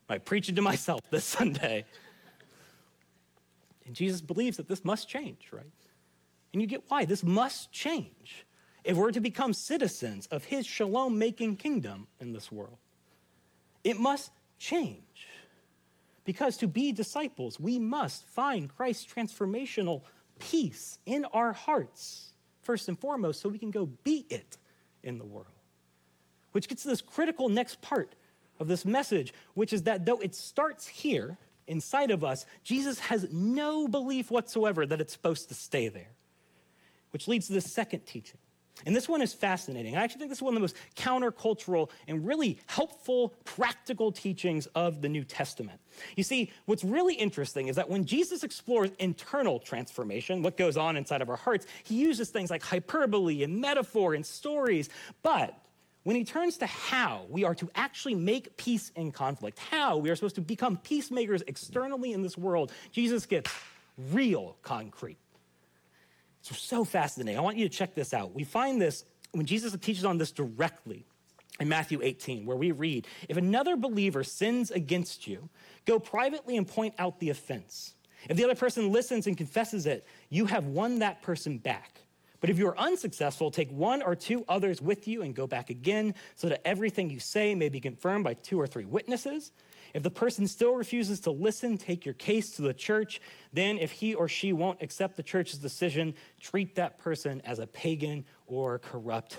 I 0.09 0.19
preach 0.19 0.49
it 0.49 0.57
to 0.57 0.63
myself 0.63 1.01
this 1.11 1.25
Sunday. 1.37 1.85
And 3.85 3.95
Jesus 3.95 4.21
believes 4.21 4.57
that 4.57 4.69
this 4.69 4.85
must 4.85 5.09
change, 5.09 5.49
right? 5.53 5.65
And 6.53 6.61
you 6.61 6.67
get 6.67 6.85
why. 6.89 7.05
This 7.05 7.23
must 7.23 7.71
change 7.73 8.47
if 8.85 8.97
we're 8.97 9.13
to 9.13 9.21
become 9.21 9.53
citizens 9.53 10.27
of 10.29 10.45
his 10.45 10.67
shalom 10.67 11.19
making 11.19 11.57
kingdom 11.57 12.07
in 12.21 12.33
this 12.33 12.51
world. 12.51 12.79
It 13.85 13.99
must 13.99 14.31
change. 14.59 15.03
Because 16.27 16.57
to 16.59 16.67
be 16.67 16.93
disciples, 16.93 17.59
we 17.59 17.79
must 17.79 18.27
find 18.27 18.69
Christ's 18.77 19.07
transformational 19.07 20.03
peace 20.41 20.99
in 21.07 21.25
our 21.27 21.53
hearts, 21.53 22.33
first 22.63 22.89
and 22.89 22.99
foremost, 22.99 23.41
so 23.41 23.49
we 23.49 23.59
can 23.59 23.71
go 23.71 23.87
be 23.87 24.27
it 24.29 24.59
in 25.03 25.19
the 25.19 25.25
world. 25.25 25.47
Which 26.53 26.69
gets 26.69 26.83
to 26.83 26.89
this 26.89 27.01
critical 27.01 27.49
next 27.49 27.81
part 27.81 28.17
of 28.59 28.67
this 28.67 28.85
message, 28.85 29.33
which 29.55 29.73
is 29.73 29.85
that 29.85 30.05
though 30.05 30.19
it 30.19 30.35
starts 30.35 30.87
here 30.87 31.39
inside 31.69 32.11
of 32.11 32.25
us, 32.25 32.45
Jesus 32.65 32.99
has 32.99 33.29
no 33.33 33.87
belief 33.87 34.31
whatsoever 34.31 34.85
that 34.85 35.01
it's 35.01 35.13
supposed 35.13 35.49
to 35.49 35.55
stay 35.55 35.89
there. 35.89 36.11
Which 37.11 37.29
leads 37.29 37.47
to 37.47 37.53
the 37.53 37.61
second 37.61 38.01
teaching. 38.01 38.39
And 38.85 38.95
this 38.95 39.09
one 39.09 39.23
is 39.23 39.33
fascinating. 39.33 39.97
I 39.97 40.05
actually 40.05 40.21
think 40.21 40.31
this 40.31 40.39
is 40.39 40.43
one 40.43 40.53
of 40.53 40.57
the 40.57 40.61
most 40.61 40.77
countercultural 40.97 41.91
and 42.07 42.27
really 42.27 42.59
helpful, 42.67 43.33
practical 43.45 44.13
teachings 44.13 44.67
of 44.75 45.01
the 45.01 45.09
New 45.09 45.25
Testament. 45.25 45.81
You 46.15 46.23
see, 46.23 46.53
what's 46.67 46.85
really 46.85 47.15
interesting 47.15 47.69
is 47.69 47.77
that 47.77 47.89
when 47.89 48.05
Jesus 48.05 48.45
explores 48.45 48.91
internal 48.99 49.59
transformation, 49.59 50.43
what 50.43 50.57
goes 50.59 50.77
on 50.77 50.97
inside 50.97 51.23
of 51.23 51.31
our 51.31 51.37
hearts, 51.37 51.67
he 51.85 51.95
uses 51.95 52.29
things 52.29 52.51
like 52.51 52.63
hyperbole 52.63 53.43
and 53.43 53.61
metaphor 53.61 54.13
and 54.15 54.27
stories. 54.27 54.91
But 55.23 55.59
when 56.03 56.15
he 56.15 56.25
turns 56.25 56.59
to 56.59 56.67
how 56.67 57.25
we 57.31 57.45
are 57.45 57.55
to 57.57 57.69
actually 57.75 58.15
make 58.15 58.57
peace 58.57 58.93
in 58.95 59.11
conflict, 59.11 59.59
how 59.59 59.97
we 59.97 60.11
are 60.11 60.15
supposed 60.15 60.37
to 60.37 60.43
become 60.43 60.77
peacemakers 60.77 61.43
externally 61.49 62.13
in 62.13 62.23
this 62.23 62.37
world, 62.39 62.73
Jesus 62.93 63.27
gets 63.27 63.51
real 64.13 64.57
concrete. 64.63 65.19
It's 66.51 66.61
so 66.61 66.85
fascinating. 66.85 67.39
I 67.39 67.43
want 67.43 67.57
you 67.57 67.69
to 67.69 67.75
check 67.75 67.95
this 67.95 68.15
out. 68.15 68.35
We 68.35 68.45
find 68.45 68.81
this 68.81 69.05
when 69.33 69.47
Jesus 69.47 69.77
teaches 69.81 70.05
on 70.05 70.19
this 70.19 70.33
directly 70.33 71.05
in 71.61 71.69
Matthew 71.69 72.01
18, 72.03 72.47
where 72.47 72.57
we 72.57 72.71
read 72.73 73.07
If 73.29 73.37
another 73.37 73.77
believer 73.77 74.25
sins 74.25 74.71
against 74.71 75.27
you, 75.27 75.49
go 75.85 75.99
privately 75.99 76.57
and 76.57 76.67
point 76.67 76.95
out 76.99 77.21
the 77.21 77.31
offense. 77.31 77.95
If 78.29 78.37
the 78.37 78.45
other 78.45 78.55
person 78.55 78.93
listens 78.93 79.27
and 79.27 79.37
confesses 79.37 79.87
it, 79.87 80.07
you 80.31 80.47
have 80.47 80.67
won 80.67 80.99
that 81.01 81.23
person 81.23 81.59
back. 81.59 82.01
But 82.41 82.51
if 82.51 82.59
you 82.59 82.69
are 82.69 82.79
unsuccessful, 82.79 83.51
take 83.51 83.71
one 83.71 84.03
or 84.03 84.15
two 84.15 84.45
others 84.49 84.83
with 84.83 85.09
you 85.09 85.23
and 85.23 85.35
go 85.35 85.47
back 85.47 85.71
again, 85.71 86.15
so 86.35 86.49
that 86.49 86.67
everything 86.67 87.11
you 87.11 87.19
say 87.19 87.55
may 87.55 87.69
be 87.69 87.81
confirmed 87.81 88.25
by 88.25 88.35
two 88.35 88.61
or 88.61 88.67
three 88.67 88.85
witnesses. 88.85 89.53
If 89.97 90.03
the 90.03 90.11
person 90.11 90.47
still 90.47 90.75
refuses 90.75 91.21
to 91.21 91.31
listen, 91.31 91.79
take 91.79 92.05
your 92.05 92.13
case 92.13 92.51
to 92.57 92.63
the 92.63 92.75
church. 92.75 93.19
Then, 93.55 93.79
if 93.79 93.91
he 93.91 94.15
or 94.15 94.29
she 94.29 94.53
won't 94.53 94.83
accept 94.83 95.17
the 95.17 95.23
church's 95.23 95.59
decision, 95.59 96.13
treat 96.39 96.75
that 96.75 96.99
person 96.99 97.41
as 97.47 97.61
a 97.61 97.67
pagan 97.67 98.27
or 98.47 98.79
corrupt 98.79 99.39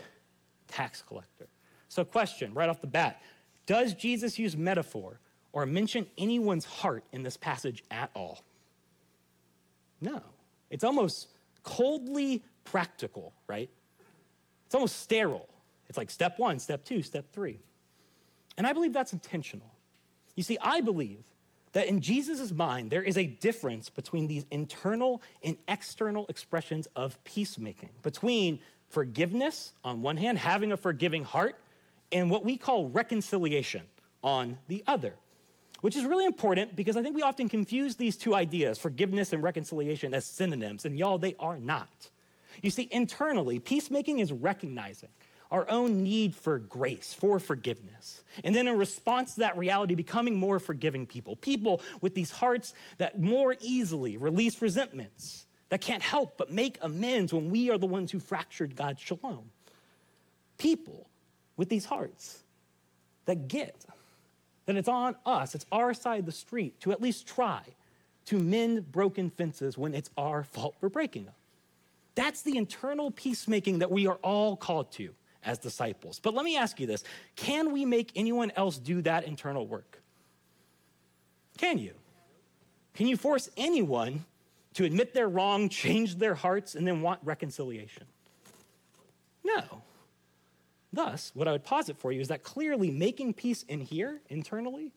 tax 0.68 1.04
collector. 1.04 1.46
So, 1.90 2.04
question 2.04 2.56
right 2.56 2.70
off 2.70 2.82
the 2.82 2.88
bat 2.88 3.22
Does 3.68 3.94
Jesus 3.94 4.40
use 4.40 4.58
metaphor 4.58 5.20
or 5.54 5.68
mention 5.68 6.08
anyone's 6.18 6.66
heart 6.66 7.04
in 7.12 7.22
this 7.22 7.38
passage 7.38 7.84
at 7.92 8.10
all? 8.16 8.44
No. 10.02 10.24
It's 10.72 10.84
almost 10.84 11.28
coldly 11.62 12.44
practical, 12.64 13.32
right? 13.46 13.70
It's 14.66 14.74
almost 14.74 15.02
sterile. 15.02 15.50
It's 15.88 16.00
like 16.00 16.10
step 16.10 16.40
one, 16.40 16.58
step 16.58 16.84
two, 16.84 17.04
step 17.04 17.32
three. 17.32 17.60
And 18.58 18.66
I 18.66 18.74
believe 18.74 18.92
that's 18.92 19.14
intentional. 19.14 19.77
You 20.38 20.44
see, 20.44 20.58
I 20.62 20.80
believe 20.80 21.24
that 21.74 21.88
in 21.88 22.00
Jesus' 22.00 22.52
mind, 22.52 22.92
there 22.92 23.04
is 23.04 23.18
a 23.18 23.26
difference 23.26 23.90
between 23.90 24.28
these 24.28 24.46
internal 24.52 25.22
and 25.44 25.58
external 25.68 26.28
expressions 26.28 26.88
of 26.96 27.22
peacemaking, 27.26 27.90
between 28.04 28.60
forgiveness 28.88 29.74
on 29.84 30.02
one 30.02 30.16
hand, 30.16 30.38
having 30.38 30.72
a 30.72 30.78
forgiving 30.78 31.24
heart, 31.24 31.56
and 32.12 32.30
what 32.32 32.46
we 32.46 32.56
call 32.56 32.88
reconciliation 32.88 33.82
on 34.24 34.58
the 34.68 34.84
other. 34.88 35.14
Which 35.82 35.96
is 35.96 36.06
really 36.06 36.26
important 36.26 36.76
because 36.76 36.98
I 36.98 37.04
think 37.04 37.16
we 37.16 37.22
often 37.22 37.50
confuse 37.50 37.96
these 37.96 38.16
two 38.16 38.34
ideas, 38.34 38.78
forgiveness 38.78 39.34
and 39.34 39.44
reconciliation, 39.44 40.14
as 40.14 40.26
synonyms, 40.26 40.86
and 40.86 40.98
y'all, 40.98 41.18
they 41.18 41.36
are 41.40 41.58
not. 41.58 42.10
You 42.62 42.70
see, 42.70 42.88
internally, 42.92 43.60
peacemaking 43.60 44.20
is 44.20 44.32
recognizing 44.32 45.10
our 45.52 45.70
own 45.70 46.04
need 46.04 46.36
for 46.36 46.60
grace, 46.60 47.14
for 47.14 47.40
forgiveness. 47.40 48.24
And 48.44 48.54
then 48.54 48.68
in 48.68 48.78
response 48.78 49.36
to 49.36 49.40
that 49.42 49.58
reality, 49.58 49.96
becoming 49.96 50.36
more 50.36 50.60
forgiving 50.60 51.06
people, 51.06 51.36
people 51.36 51.82
with 52.02 52.16
these 52.16 52.32
hearts 52.32 52.74
that 52.98 53.20
more 53.20 53.56
easily 53.62 54.18
release 54.18 54.62
resentments, 54.62 55.46
that 55.70 55.82
can't 55.82 56.04
help 56.04 56.38
but 56.38 56.52
make 56.52 56.78
amends 56.82 57.34
when 57.34 57.50
we 57.50 57.70
are 57.70 57.78
the 57.78 57.86
ones 57.88 58.12
who 58.12 58.20
fractured 58.20 58.76
God's 58.76 59.02
shalom. 59.02 59.50
People 60.58 61.08
with 61.56 61.70
these 61.70 61.86
hearts 61.86 62.40
that 63.26 63.48
get 63.48 63.86
that 64.66 64.76
it's 64.76 64.90
on 64.90 65.16
us, 65.26 65.56
it's 65.56 65.66
our 65.72 65.94
side 65.94 66.20
of 66.20 66.26
the 66.26 66.32
street 66.32 66.80
to 66.82 66.92
at 66.92 67.02
least 67.02 67.26
try 67.26 67.62
to 68.26 68.38
mend 68.38 68.92
broken 68.92 69.30
fences 69.30 69.78
when 69.78 69.94
it's 69.94 70.10
our 70.18 70.44
fault 70.44 70.76
for 70.80 70.90
breaking 70.90 71.24
them. 71.24 71.34
That's 72.16 72.42
the 72.42 72.58
internal 72.58 73.12
peacemaking 73.12 73.80
that 73.80 73.92
we 73.92 74.08
are 74.08 74.18
all 74.22 74.58
called 74.58 74.92
to 74.94 75.14
as 75.48 75.58
disciples. 75.58 76.20
But 76.20 76.36
let 76.36 76.46
me 76.46 76.58
ask 76.58 76.80
you 76.80 76.86
this 76.86 77.04
can 77.36 77.72
we 77.72 77.86
make 77.86 78.12
anyone 78.16 78.52
else 78.56 78.78
do 78.78 79.02
that 79.04 79.24
internal 79.24 79.66
work? 79.66 80.02
Can 81.58 81.80
you? 81.80 81.94
Can 82.94 83.08
you 83.08 83.18
force 83.18 83.50
anyone 83.58 84.26
to 84.76 84.84
admit 84.84 85.14
they're 85.14 85.30
wrong, 85.30 85.70
change 85.84 86.18
their 86.18 86.36
hearts, 86.36 86.76
and 86.76 86.86
then 86.86 87.02
want 87.02 87.20
reconciliation? 87.24 88.04
No. 89.44 89.82
Thus, 90.94 91.32
what 91.34 91.48
I 91.48 91.52
would 91.52 91.64
posit 91.64 91.98
for 91.98 92.12
you 92.12 92.22
is 92.22 92.28
that 92.28 92.44
clearly 92.44 92.92
making 92.92 93.34
peace 93.34 93.64
in 93.64 93.82
here, 93.82 94.22
internally, 94.30 94.92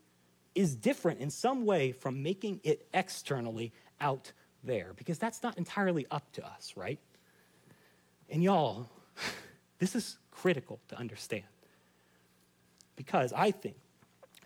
is 0.55 0.75
different 0.75 1.21
in 1.21 1.31
some 1.31 1.65
way 1.65 1.93
from 1.93 2.23
making 2.23 2.61
it 2.65 2.87
externally 2.93 3.73
out 4.01 4.33
there, 4.65 4.93
because 4.97 5.19
that's 5.19 5.43
not 5.43 5.57
entirely 5.59 6.07
up 6.11 6.31
to 6.33 6.47
us, 6.47 6.75
right? 6.77 6.99
And 8.29 8.43
y'all, 8.43 8.89
this 9.79 9.95
is 9.95 10.19
critical 10.41 10.81
to 10.89 10.99
understand. 10.99 11.45
Because 12.97 13.33
I 13.33 13.51
think 13.51 13.77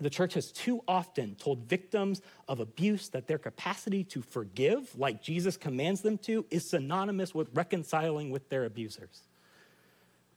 the 0.00 0.10
church 0.10 0.34
has 0.34 0.50
too 0.50 0.82
often 0.88 1.36
told 1.36 1.68
victims 1.68 2.20
of 2.48 2.58
abuse 2.58 3.08
that 3.10 3.28
their 3.28 3.38
capacity 3.38 4.02
to 4.04 4.20
forgive, 4.22 4.98
like 4.98 5.22
Jesus 5.22 5.56
commands 5.56 6.00
them 6.00 6.18
to, 6.18 6.44
is 6.50 6.68
synonymous 6.68 7.34
with 7.34 7.48
reconciling 7.54 8.30
with 8.30 8.48
their 8.48 8.64
abusers. 8.64 9.22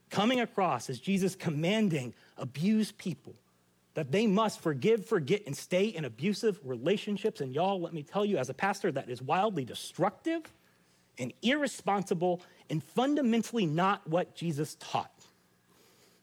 Coming 0.09 0.39
across 0.39 0.89
as 0.89 0.99
Jesus 0.99 1.35
commanding 1.35 2.13
abused 2.37 2.97
people 2.97 3.33
that 3.95 4.11
they 4.11 4.27
must 4.27 4.59
forgive, 4.59 5.07
forget, 5.07 5.41
and 5.47 5.57
stay 5.57 5.85
in 5.85 6.05
abusive 6.05 6.59
relationships. 6.63 7.41
And 7.41 7.51
y'all, 7.51 7.81
let 7.81 7.93
me 7.93 8.03
tell 8.03 8.23
you, 8.23 8.37
as 8.37 8.49
a 8.49 8.53
pastor, 8.53 8.91
that 8.91 9.09
is 9.09 9.23
wildly 9.23 9.65
destructive 9.65 10.43
and 11.17 11.33
irresponsible 11.41 12.41
and 12.69 12.83
fundamentally 12.83 13.65
not 13.65 14.07
what 14.07 14.35
Jesus 14.35 14.77
taught. 14.79 15.16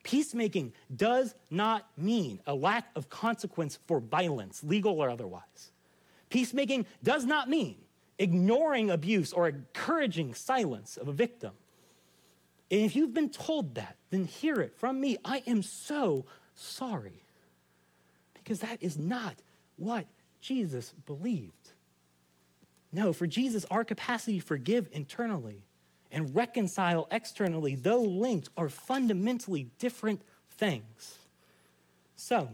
Peacemaking 0.05 0.73
does 0.95 1.35
not 1.51 1.89
mean 1.97 2.39
a 2.47 2.55
lack 2.55 2.89
of 2.95 3.09
consequence 3.09 3.79
for 3.87 3.99
violence, 3.99 4.63
legal 4.63 5.01
or 5.01 5.11
otherwise. 5.11 5.73
Peacemaking 6.31 6.87
does 7.03 7.25
not 7.25 7.49
mean 7.49 7.77
ignoring 8.19 8.91
abuse 8.91 9.33
or 9.33 9.49
encouraging 9.49 10.35
silence 10.35 10.97
of 10.97 11.09
a 11.09 11.13
victim. 11.13 11.53
And 12.71 12.83
if 12.83 12.95
you've 12.95 13.15
been 13.15 13.31
told 13.31 13.75
that, 13.77 13.97
then 14.11 14.25
hear 14.25 14.55
it 14.57 14.77
from 14.77 15.01
me. 15.01 15.17
I 15.25 15.43
am 15.47 15.63
so 15.63 16.27
sorry. 16.55 17.25
Because 18.35 18.61
that 18.61 18.83
is 18.83 18.99
not 18.99 19.37
what 19.77 20.07
Jesus 20.41 20.93
believed. 21.07 21.71
No, 22.93 23.13
for 23.13 23.27
Jesus, 23.27 23.65
our 23.71 23.85
capacity 23.85 24.39
to 24.39 24.45
forgive 24.45 24.89
internally 24.93 25.65
and 26.15 26.35
reconcile 26.35 27.09
externally, 27.11 27.75
though 27.75 28.01
linked, 28.01 28.49
are 28.57 28.69
fundamentally 28.69 29.65
different 29.81 30.23
things. 30.53 31.19
So, 32.15 32.49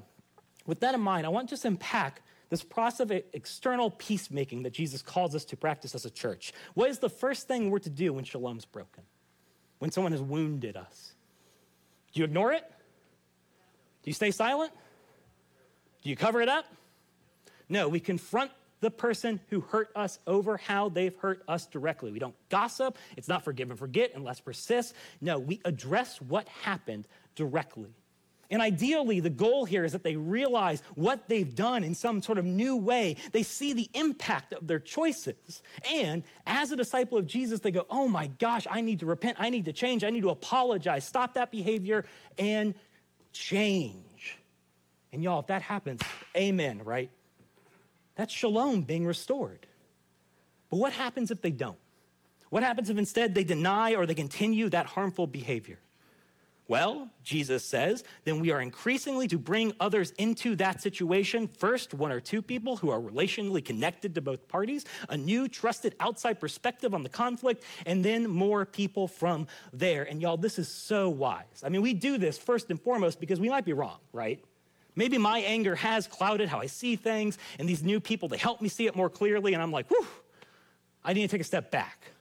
with 0.66 0.81
that 0.81 0.94
in 0.94 1.01
mind, 1.03 1.27
I 1.27 1.29
want 1.29 1.49
to 1.49 1.53
just 1.53 1.66
unpack 1.66 2.23
this 2.49 2.64
process 2.64 3.01
of 3.01 3.12
external 3.35 3.90
peacemaking 3.90 4.62
that 4.62 4.73
Jesus 4.73 5.03
calls 5.03 5.35
us 5.35 5.44
to 5.44 5.57
practice 5.57 5.94
as 5.94 6.07
a 6.07 6.11
church. 6.11 6.55
What 6.73 6.88
is 6.88 6.99
the 7.01 7.11
first 7.11 7.46
thing 7.46 7.70
we're 7.70 7.79
to 7.81 7.90
do 7.90 8.14
when 8.14 8.25
shalom's 8.25 8.64
broken? 8.64 9.05
When 9.79 9.90
someone 9.90 10.12
has 10.12 10.23
wounded 10.23 10.77
us? 10.77 11.12
Do 12.12 12.20
you 12.20 12.25
ignore 12.25 12.53
it? 12.53 12.64
Do 14.03 14.11
you 14.11 14.14
stay 14.14 14.31
silent? 14.31 14.73
Do 16.03 16.09
you 16.09 16.16
cover 16.16 16.40
it 16.40 16.49
up? 16.49 16.64
No, 17.68 17.88
we 17.88 18.01
confront 18.01 18.51
the 18.81 18.90
person 18.90 19.40
who 19.49 19.61
hurt 19.61 19.90
us 19.95 20.19
over 20.27 20.57
how 20.57 20.88
they've 20.88 21.16
hurt 21.16 21.43
us 21.49 21.66
directly. 21.66 22.12
We 22.12 22.19
don't 22.19 22.35
gossip. 22.49 22.99
It's 23.16 23.29
not 23.29 23.45
forgive 23.45 23.71
and 23.71 23.79
forget 23.79 24.12
and 24.14 24.25
let's 24.25 24.40
persist. 24.40 24.95
No, 25.21 25.38
we 25.38 25.61
address 25.64 26.21
what 26.21 26.49
happened 26.49 27.07
directly. 27.35 27.95
And 28.53 28.61
ideally, 28.61 29.21
the 29.21 29.31
goal 29.31 29.64
here 29.64 29.85
is 29.85 29.93
that 29.93 30.03
they 30.03 30.16
realize 30.16 30.83
what 30.97 31.29
they've 31.29 31.55
done 31.55 31.85
in 31.85 31.95
some 31.95 32.21
sort 32.21 32.37
of 32.37 32.45
new 32.45 32.77
way. 32.77 33.16
They 33.31 33.45
see 33.45 33.73
the 33.73 33.88
impact 33.95 34.53
of 34.53 34.66
their 34.66 34.81
choices. 34.81 35.62
And 35.88 36.25
as 36.47 36.73
a 36.73 36.77
disciple 36.77 37.16
of 37.16 37.27
Jesus, 37.27 37.61
they 37.61 37.71
go, 37.71 37.87
Oh 37.88 38.09
my 38.09 38.27
gosh, 38.27 38.66
I 38.69 38.81
need 38.81 39.01
to 39.01 39.07
repent. 39.07 39.37
I 39.38 39.51
need 39.51 39.66
to 39.66 39.73
change. 39.73 40.03
I 40.03 40.11
need 40.11 40.23
to 40.23 40.31
apologize. 40.31 41.05
Stop 41.05 41.35
that 41.35 41.53
behavior 41.53 42.05
and 42.38 42.75
change. 43.33 44.38
And 45.12 45.23
y'all, 45.23 45.40
if 45.40 45.47
that 45.47 45.62
happens, 45.62 46.01
amen, 46.37 46.83
right? 46.85 47.11
That's 48.20 48.35
shalom 48.35 48.83
being 48.83 49.06
restored. 49.06 49.66
But 50.68 50.76
what 50.76 50.92
happens 50.92 51.30
if 51.30 51.40
they 51.40 51.52
don't? 51.52 51.78
What 52.50 52.62
happens 52.62 52.90
if 52.90 52.98
instead 52.98 53.35
they 53.35 53.44
deny 53.44 53.94
or 53.94 54.04
they 54.04 54.12
continue 54.12 54.68
that 54.68 54.85
harmful 54.85 55.26
behavior? 55.26 55.78
Well, 56.68 57.09
Jesus 57.24 57.64
says, 57.64 58.04
then 58.24 58.38
we 58.40 58.50
are 58.50 58.61
increasingly 58.61 59.26
to 59.28 59.38
bring 59.38 59.72
others 59.80 60.11
into 60.18 60.54
that 60.56 60.83
situation. 60.83 61.48
First, 61.48 61.94
one 61.94 62.12
or 62.12 62.20
two 62.20 62.42
people 62.42 62.76
who 62.76 62.90
are 62.90 63.00
relationally 63.00 63.64
connected 63.64 64.14
to 64.16 64.20
both 64.20 64.46
parties, 64.48 64.85
a 65.09 65.16
new 65.16 65.48
trusted 65.48 65.94
outside 65.98 66.40
perspective 66.40 66.92
on 66.92 67.02
the 67.02 67.09
conflict, 67.09 67.64
and 67.87 68.04
then 68.04 68.28
more 68.28 68.66
people 68.66 69.09
from 69.09 69.46
there. 69.72 70.02
And 70.02 70.20
y'all, 70.20 70.37
this 70.37 70.59
is 70.59 70.68
so 70.68 71.09
wise. 71.09 71.62
I 71.64 71.70
mean, 71.70 71.80
we 71.80 71.94
do 71.94 72.18
this 72.18 72.37
first 72.37 72.68
and 72.68 72.78
foremost 72.78 73.18
because 73.18 73.40
we 73.40 73.48
might 73.48 73.64
be 73.64 73.72
wrong, 73.72 73.98
right? 74.12 74.44
Maybe 74.96 75.18
my 75.18 75.38
anger 75.40 75.74
has 75.76 76.07
clouded 76.07 76.48
how 76.48 76.61
I 76.61 76.66
see 76.66 76.96
things, 76.96 77.38
and 77.59 77.68
these 77.68 77.83
new 77.83 78.00
people, 78.00 78.29
they 78.29 78.37
help 78.37 78.61
me 78.61 78.68
see 78.68 78.87
it 78.87 78.96
more 78.96 79.11
clearly, 79.11 79.55
and 79.55 79.62
I'm 79.62 79.72
like, 79.72 79.88
whew, 79.88 80.07
I 81.05 81.12
need 81.12 81.22
to 81.22 81.29
take 81.29 81.40
a 81.40 81.44
step 81.44 81.70
back. 81.70 82.12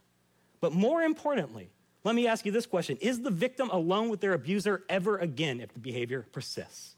But 0.62 0.73
more 0.73 1.01
importantly, 1.01 1.69
let 2.03 2.15
me 2.15 2.27
ask 2.27 2.45
you 2.45 2.51
this 2.51 2.65
question 2.65 2.97
Is 3.01 3.21
the 3.21 3.32
victim 3.32 3.69
alone 3.69 4.10
with 4.10 4.21
their 4.21 4.34
abuser 4.34 4.84
ever 4.89 5.17
again 5.17 5.60
if 5.60 5.73
the 5.73 5.79
behavior 5.79 6.25
persists? 6.32 6.95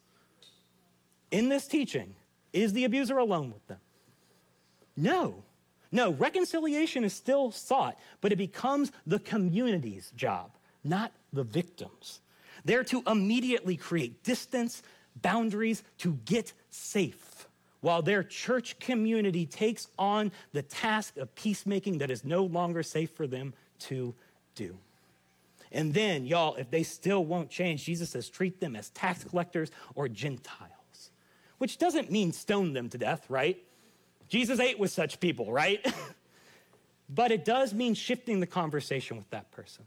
In 1.31 1.49
this 1.49 1.67
teaching, 1.67 2.15
is 2.53 2.73
the 2.73 2.83
abuser 2.83 3.17
alone 3.17 3.51
with 3.51 3.65
them? 3.67 3.79
No. 4.97 5.43
No, 5.93 6.11
reconciliation 6.13 7.03
is 7.03 7.13
still 7.13 7.51
sought, 7.51 7.99
but 8.21 8.31
it 8.31 8.37
becomes 8.37 8.91
the 9.05 9.19
community's 9.19 10.11
job, 10.11 10.51
not 10.83 11.11
the 11.33 11.43
victim's. 11.43 12.21
They're 12.63 12.83
to 12.85 13.03
immediately 13.07 13.75
create 13.75 14.23
distance 14.23 14.83
boundaries 15.15 15.83
to 15.99 16.19
get 16.25 16.53
safe 16.69 17.47
while 17.81 18.01
their 18.01 18.23
church 18.23 18.79
community 18.79 19.45
takes 19.45 19.87
on 19.97 20.31
the 20.53 20.61
task 20.61 21.17
of 21.17 21.33
peacemaking 21.35 21.97
that 21.97 22.11
is 22.11 22.23
no 22.23 22.43
longer 22.43 22.83
safe 22.83 23.09
for 23.11 23.27
them 23.27 23.53
to 23.79 24.13
do. 24.55 24.77
And 25.71 25.93
then, 25.93 26.25
y'all, 26.25 26.55
if 26.55 26.69
they 26.69 26.83
still 26.83 27.25
won't 27.25 27.49
change, 27.49 27.85
Jesus 27.85 28.09
says 28.09 28.29
treat 28.29 28.59
them 28.59 28.75
as 28.75 28.89
tax 28.89 29.23
collectors 29.23 29.71
or 29.95 30.07
Gentiles, 30.07 31.11
which 31.57 31.77
doesn't 31.77 32.11
mean 32.11 32.33
stone 32.33 32.73
them 32.73 32.89
to 32.89 32.97
death, 32.97 33.25
right? 33.29 33.57
Jesus 34.27 34.59
ate 34.59 34.79
with 34.79 34.91
such 34.91 35.19
people, 35.19 35.51
right? 35.51 35.85
but 37.09 37.31
it 37.31 37.45
does 37.45 37.73
mean 37.73 37.93
shifting 37.93 38.39
the 38.39 38.47
conversation 38.47 39.17
with 39.17 39.29
that 39.31 39.51
person. 39.51 39.85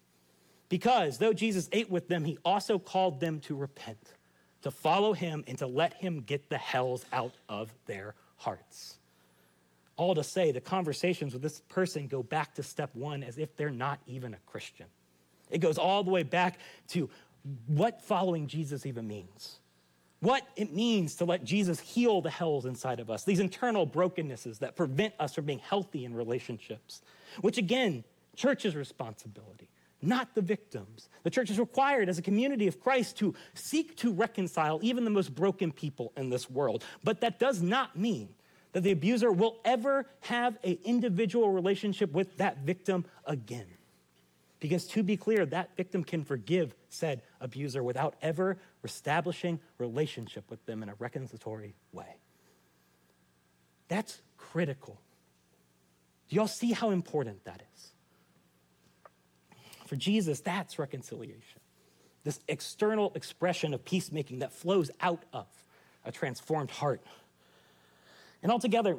Because 0.68 1.18
though 1.18 1.32
Jesus 1.32 1.68
ate 1.72 1.90
with 1.90 2.08
them, 2.08 2.24
he 2.24 2.38
also 2.44 2.78
called 2.78 3.20
them 3.20 3.40
to 3.40 3.54
repent, 3.54 4.14
to 4.64 4.70
follow 4.70 5.12
him, 5.12 5.44
and 5.46 5.58
to 5.58 5.66
let 5.66 5.94
him 5.94 6.22
get 6.22 6.48
the 6.48 6.58
hells 6.58 7.04
out 7.12 7.34
of 7.48 7.72
their 7.86 8.14
hearts. 8.36 8.96
All 9.96 10.14
to 10.14 10.24
say, 10.24 10.52
the 10.52 10.60
conversations 10.60 11.34
with 11.34 11.42
this 11.42 11.60
person 11.68 12.08
go 12.08 12.22
back 12.22 12.54
to 12.54 12.62
step 12.62 12.90
one 12.94 13.22
as 13.22 13.38
if 13.38 13.54
they're 13.56 13.70
not 13.70 14.00
even 14.06 14.34
a 14.34 14.38
Christian. 14.46 14.86
It 15.50 15.58
goes 15.58 15.76
all 15.76 16.02
the 16.02 16.10
way 16.10 16.22
back 16.22 16.58
to 16.88 17.10
what 17.66 18.02
following 18.02 18.46
Jesus 18.46 18.86
even 18.86 19.06
means. 19.06 19.58
What 20.20 20.42
it 20.56 20.72
means 20.72 21.16
to 21.16 21.26
let 21.26 21.44
Jesus 21.44 21.78
heal 21.78 22.22
the 22.22 22.30
hells 22.30 22.64
inside 22.64 23.00
of 23.00 23.10
us, 23.10 23.24
these 23.24 23.40
internal 23.40 23.84
brokennesses 23.84 24.60
that 24.60 24.76
prevent 24.76 25.12
us 25.20 25.34
from 25.34 25.44
being 25.44 25.58
healthy 25.58 26.06
in 26.06 26.14
relationships, 26.14 27.02
which 27.42 27.58
again, 27.58 28.02
church's 28.34 28.74
responsibility, 28.74 29.68
not 30.06 30.34
the 30.34 30.42
victims. 30.42 31.08
The 31.22 31.30
church 31.30 31.50
is 31.50 31.58
required 31.58 32.08
as 32.08 32.18
a 32.18 32.22
community 32.22 32.66
of 32.66 32.80
Christ 32.80 33.16
to 33.18 33.34
seek 33.54 33.96
to 33.98 34.12
reconcile 34.12 34.78
even 34.82 35.04
the 35.04 35.10
most 35.10 35.34
broken 35.34 35.72
people 35.72 36.12
in 36.16 36.30
this 36.30 36.50
world. 36.50 36.84
But 37.02 37.20
that 37.20 37.38
does 37.38 37.62
not 37.62 37.96
mean 37.96 38.28
that 38.72 38.82
the 38.82 38.90
abuser 38.90 39.32
will 39.32 39.58
ever 39.64 40.06
have 40.20 40.58
an 40.64 40.78
individual 40.84 41.52
relationship 41.52 42.12
with 42.12 42.36
that 42.38 42.58
victim 42.58 43.04
again. 43.24 43.66
Because 44.60 44.86
to 44.88 45.02
be 45.02 45.16
clear, 45.16 45.44
that 45.46 45.76
victim 45.76 46.02
can 46.02 46.24
forgive 46.24 46.74
said 46.88 47.22
abuser 47.40 47.82
without 47.82 48.14
ever 48.22 48.56
establishing 48.82 49.60
relationship 49.78 50.50
with 50.50 50.64
them 50.66 50.82
in 50.82 50.88
a 50.88 50.94
reconciliatory 50.94 51.74
way. 51.92 52.16
That's 53.88 54.22
critical. 54.36 54.98
Do 56.28 56.36
y'all 56.36 56.46
see 56.46 56.72
how 56.72 56.90
important 56.90 57.44
that 57.44 57.62
is? 57.74 57.93
For 59.86 59.96
Jesus, 59.96 60.40
that's 60.40 60.78
reconciliation. 60.78 61.60
This 62.24 62.40
external 62.48 63.12
expression 63.14 63.74
of 63.74 63.84
peacemaking 63.84 64.38
that 64.38 64.52
flows 64.52 64.90
out 65.00 65.22
of 65.32 65.46
a 66.04 66.12
transformed 66.12 66.70
heart. 66.70 67.02
And 68.42 68.50
altogether, 68.50 68.96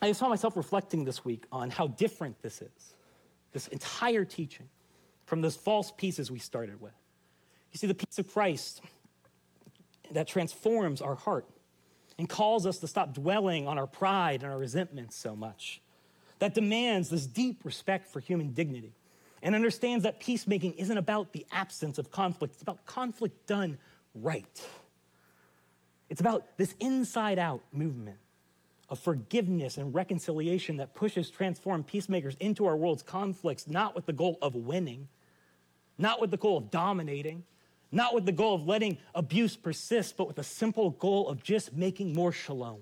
I 0.00 0.12
saw 0.12 0.28
myself 0.28 0.56
reflecting 0.56 1.04
this 1.04 1.24
week 1.24 1.44
on 1.52 1.70
how 1.70 1.88
different 1.88 2.40
this 2.42 2.62
is, 2.62 2.94
this 3.52 3.68
entire 3.68 4.24
teaching 4.24 4.68
from 5.26 5.40
those 5.40 5.56
false 5.56 5.92
peaces 5.96 6.30
we 6.30 6.38
started 6.38 6.80
with. 6.80 6.92
You 7.72 7.78
see, 7.78 7.86
the 7.86 7.94
peace 7.94 8.18
of 8.18 8.32
Christ 8.32 8.80
that 10.12 10.28
transforms 10.28 11.02
our 11.02 11.14
heart 11.14 11.46
and 12.18 12.28
calls 12.28 12.66
us 12.66 12.78
to 12.78 12.86
stop 12.86 13.12
dwelling 13.12 13.66
on 13.68 13.78
our 13.78 13.86
pride 13.86 14.42
and 14.42 14.50
our 14.50 14.58
resentments 14.58 15.16
so 15.16 15.36
much, 15.36 15.82
that 16.38 16.54
demands 16.54 17.10
this 17.10 17.26
deep 17.26 17.64
respect 17.64 18.08
for 18.08 18.20
human 18.20 18.52
dignity 18.52 18.94
and 19.42 19.54
understands 19.54 20.04
that 20.04 20.20
peacemaking 20.20 20.74
isn't 20.74 20.98
about 20.98 21.32
the 21.32 21.46
absence 21.52 21.98
of 21.98 22.10
conflict, 22.10 22.54
it's 22.54 22.62
about 22.62 22.84
conflict 22.86 23.46
done 23.46 23.78
right. 24.14 24.66
It's 26.08 26.20
about 26.20 26.56
this 26.56 26.74
inside 26.80 27.38
out 27.38 27.62
movement 27.72 28.18
of 28.88 28.98
forgiveness 28.98 29.76
and 29.78 29.94
reconciliation 29.94 30.76
that 30.76 30.94
pushes 30.94 31.28
transformed 31.30 31.86
peacemakers 31.86 32.36
into 32.38 32.66
our 32.66 32.76
world's 32.76 33.02
conflicts, 33.02 33.66
not 33.68 33.94
with 33.94 34.06
the 34.06 34.12
goal 34.12 34.38
of 34.40 34.54
winning, 34.54 35.08
not 35.98 36.20
with 36.20 36.30
the 36.30 36.36
goal 36.36 36.58
of 36.58 36.70
dominating, 36.70 37.42
not 37.90 38.14
with 38.14 38.26
the 38.26 38.32
goal 38.32 38.54
of 38.54 38.66
letting 38.66 38.98
abuse 39.14 39.56
persist, 39.56 40.16
but 40.16 40.26
with 40.28 40.38
a 40.38 40.44
simple 40.44 40.90
goal 40.90 41.28
of 41.28 41.42
just 41.42 41.74
making 41.74 42.12
more 42.12 42.32
shalom 42.32 42.80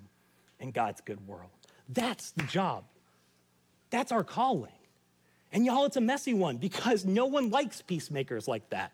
in 0.61 0.71
God's 0.71 1.01
good 1.01 1.27
world. 1.27 1.51
That's 1.88 2.33
the 2.33 2.45
job. 2.45 2.85
That's 3.90 4.12
our 4.12 4.25
calling. 4.25 4.73
And 5.55 5.64
y'all, 5.64 5.85
it's 5.85 5.97
a 5.97 6.01
messy 6.01 6.35
one 6.35 6.57
because 6.57 7.05
no 7.05 7.27
one 7.27 7.49
likes 7.49 7.81
peacemakers 7.81 8.49
like 8.49 8.69
that. 8.71 8.93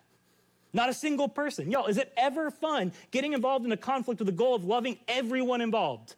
Not 0.75 0.91
a 0.91 0.95
single 0.95 1.27
person. 1.27 1.71
Y'all, 1.71 1.87
is 1.87 1.97
it 1.97 2.13
ever 2.19 2.51
fun 2.51 2.93
getting 3.11 3.33
involved 3.33 3.65
in 3.65 3.73
a 3.73 3.79
conflict 3.79 4.21
with 4.21 4.27
the 4.27 4.33
goal 4.33 4.55
of 4.55 4.65
loving 4.65 4.99
everyone 5.09 5.63
involved? 5.63 6.15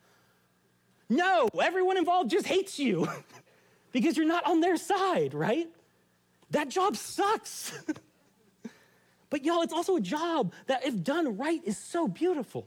No, 1.08 1.48
everyone 1.62 1.96
involved 1.96 2.28
just 2.28 2.46
hates 2.46 2.76
you 2.76 3.08
because 3.92 4.16
you're 4.16 4.26
not 4.26 4.44
on 4.44 4.60
their 4.60 4.76
side, 4.76 5.32
right? 5.32 5.68
That 6.50 6.68
job 6.68 6.96
sucks. 6.96 7.72
but 9.30 9.44
y'all, 9.44 9.62
it's 9.62 9.72
also 9.72 9.94
a 9.94 10.00
job 10.00 10.52
that, 10.66 10.84
if 10.84 11.04
done 11.04 11.36
right, 11.36 11.60
is 11.64 11.78
so 11.78 12.08
beautiful 12.08 12.66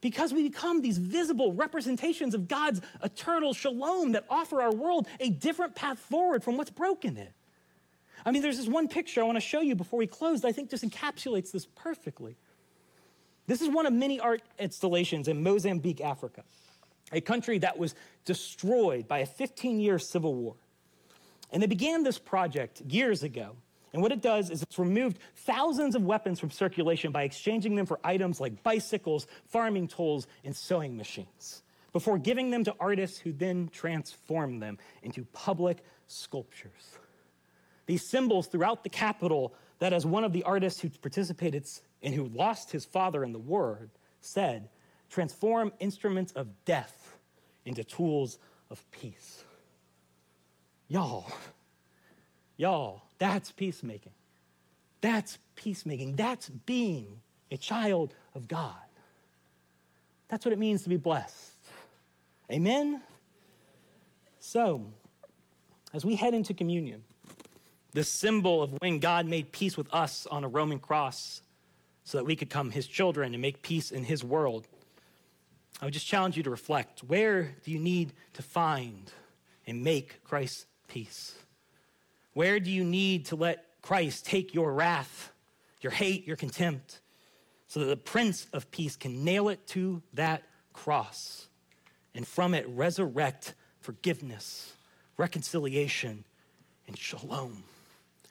because 0.00 0.32
we 0.32 0.42
become 0.48 0.82
these 0.82 0.98
visible 0.98 1.52
representations 1.52 2.34
of 2.34 2.48
God's 2.48 2.80
eternal 3.02 3.54
shalom 3.54 4.12
that 4.12 4.24
offer 4.28 4.62
our 4.62 4.72
world 4.72 5.06
a 5.20 5.30
different 5.30 5.74
path 5.74 5.98
forward 5.98 6.44
from 6.44 6.56
what's 6.56 6.70
broken 6.70 7.16
it. 7.16 7.32
I 8.24 8.32
mean, 8.32 8.42
there's 8.42 8.58
this 8.58 8.68
one 8.68 8.88
picture 8.88 9.20
I 9.20 9.24
want 9.24 9.36
to 9.36 9.40
show 9.40 9.60
you 9.60 9.74
before 9.74 9.98
we 9.98 10.06
close 10.06 10.40
that 10.40 10.48
I 10.48 10.52
think 10.52 10.70
just 10.70 10.84
encapsulates 10.84 11.52
this 11.52 11.66
perfectly. 11.66 12.36
This 13.46 13.62
is 13.62 13.68
one 13.68 13.86
of 13.86 13.92
many 13.92 14.18
art 14.18 14.42
installations 14.58 15.28
in 15.28 15.42
Mozambique, 15.42 16.00
Africa, 16.00 16.42
a 17.12 17.20
country 17.20 17.58
that 17.58 17.78
was 17.78 17.94
destroyed 18.24 19.06
by 19.06 19.18
a 19.18 19.26
15 19.26 19.78
year 19.78 19.98
civil 19.98 20.34
war. 20.34 20.56
And 21.52 21.62
they 21.62 21.68
began 21.68 22.02
this 22.02 22.18
project 22.18 22.80
years 22.80 23.22
ago. 23.22 23.56
And 23.92 24.02
what 24.02 24.12
it 24.12 24.20
does 24.20 24.50
is 24.50 24.62
it's 24.62 24.78
removed 24.78 25.18
thousands 25.36 25.94
of 25.94 26.02
weapons 26.02 26.38
from 26.38 26.50
circulation 26.50 27.12
by 27.12 27.22
exchanging 27.22 27.76
them 27.76 27.86
for 27.86 27.98
items 28.04 28.40
like 28.40 28.62
bicycles, 28.62 29.26
farming 29.46 29.88
tools, 29.88 30.26
and 30.44 30.54
sewing 30.54 30.96
machines 30.96 31.62
before 31.92 32.18
giving 32.18 32.50
them 32.50 32.62
to 32.62 32.74
artists 32.78 33.18
who 33.18 33.32
then 33.32 33.70
transform 33.72 34.60
them 34.60 34.76
into 35.02 35.24
public 35.32 35.78
sculptures. 36.08 36.98
These 37.86 38.06
symbols 38.06 38.48
throughout 38.48 38.82
the 38.82 38.90
capital 38.90 39.54
that, 39.78 39.94
as 39.94 40.04
one 40.04 40.22
of 40.22 40.34
the 40.34 40.42
artists 40.42 40.78
who 40.78 40.90
participated 40.90 41.66
and 42.02 42.12
who 42.12 42.26
lost 42.26 42.70
his 42.70 42.84
father 42.84 43.24
in 43.24 43.32
the 43.32 43.38
war 43.38 43.88
said, 44.20 44.68
transform 45.08 45.72
instruments 45.80 46.32
of 46.32 46.48
death 46.66 47.16
into 47.64 47.82
tools 47.82 48.38
of 48.70 48.84
peace. 48.90 49.44
Y'all, 50.88 51.32
y'all, 52.58 53.05
that's 53.18 53.52
peacemaking. 53.52 54.12
That's 55.00 55.38
peacemaking. 55.54 56.16
That's 56.16 56.48
being 56.48 57.20
a 57.50 57.56
child 57.56 58.14
of 58.34 58.48
God. 58.48 58.74
That's 60.28 60.44
what 60.44 60.52
it 60.52 60.58
means 60.58 60.82
to 60.82 60.88
be 60.88 60.96
blessed. 60.96 61.52
Amen? 62.50 63.00
So, 64.40 64.84
as 65.94 66.04
we 66.04 66.16
head 66.16 66.34
into 66.34 66.54
communion, 66.54 67.04
the 67.92 68.04
symbol 68.04 68.62
of 68.62 68.72
when 68.80 68.98
God 68.98 69.26
made 69.26 69.52
peace 69.52 69.76
with 69.76 69.92
us 69.92 70.26
on 70.30 70.44
a 70.44 70.48
Roman 70.48 70.78
cross 70.78 71.42
so 72.04 72.18
that 72.18 72.24
we 72.24 72.36
could 72.36 72.50
come 72.50 72.70
his 72.70 72.86
children 72.86 73.32
and 73.34 73.40
make 73.40 73.62
peace 73.62 73.90
in 73.90 74.04
his 74.04 74.22
world, 74.22 74.68
I 75.80 75.84
would 75.84 75.94
just 75.94 76.06
challenge 76.06 76.36
you 76.36 76.42
to 76.44 76.50
reflect 76.50 77.00
where 77.04 77.54
do 77.64 77.70
you 77.70 77.78
need 77.78 78.12
to 78.34 78.42
find 78.42 79.10
and 79.66 79.82
make 79.82 80.22
Christ's 80.24 80.66
peace? 80.88 81.34
Where 82.36 82.60
do 82.60 82.70
you 82.70 82.84
need 82.84 83.24
to 83.26 83.36
let 83.36 83.64
Christ 83.80 84.26
take 84.26 84.52
your 84.52 84.70
wrath, 84.70 85.32
your 85.80 85.90
hate, 85.90 86.26
your 86.26 86.36
contempt, 86.36 87.00
so 87.66 87.80
that 87.80 87.86
the 87.86 87.96
Prince 87.96 88.46
of 88.52 88.70
Peace 88.70 88.94
can 88.94 89.24
nail 89.24 89.48
it 89.48 89.66
to 89.68 90.02
that 90.12 90.42
cross 90.74 91.48
and 92.14 92.28
from 92.28 92.52
it 92.52 92.68
resurrect 92.68 93.54
forgiveness, 93.80 94.74
reconciliation, 95.16 96.24
and 96.86 96.98
shalom 96.98 97.64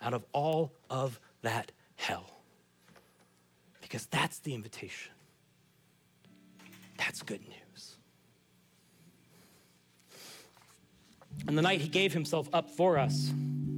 out 0.03 0.13
of 0.13 0.23
all 0.33 0.71
of 0.87 1.19
that 1.41 1.71
hell? 1.95 2.29
Because 3.81 4.05
that's 4.05 4.37
the 4.37 4.53
invitation. 4.53 5.13
That's 6.99 7.23
good 7.23 7.41
news. 7.41 7.95
And 11.47 11.57
the 11.57 11.63
night 11.63 11.81
he 11.81 11.87
gave 11.87 12.13
himself 12.13 12.47
up 12.53 12.69
for 12.69 12.99
us, 12.99 13.33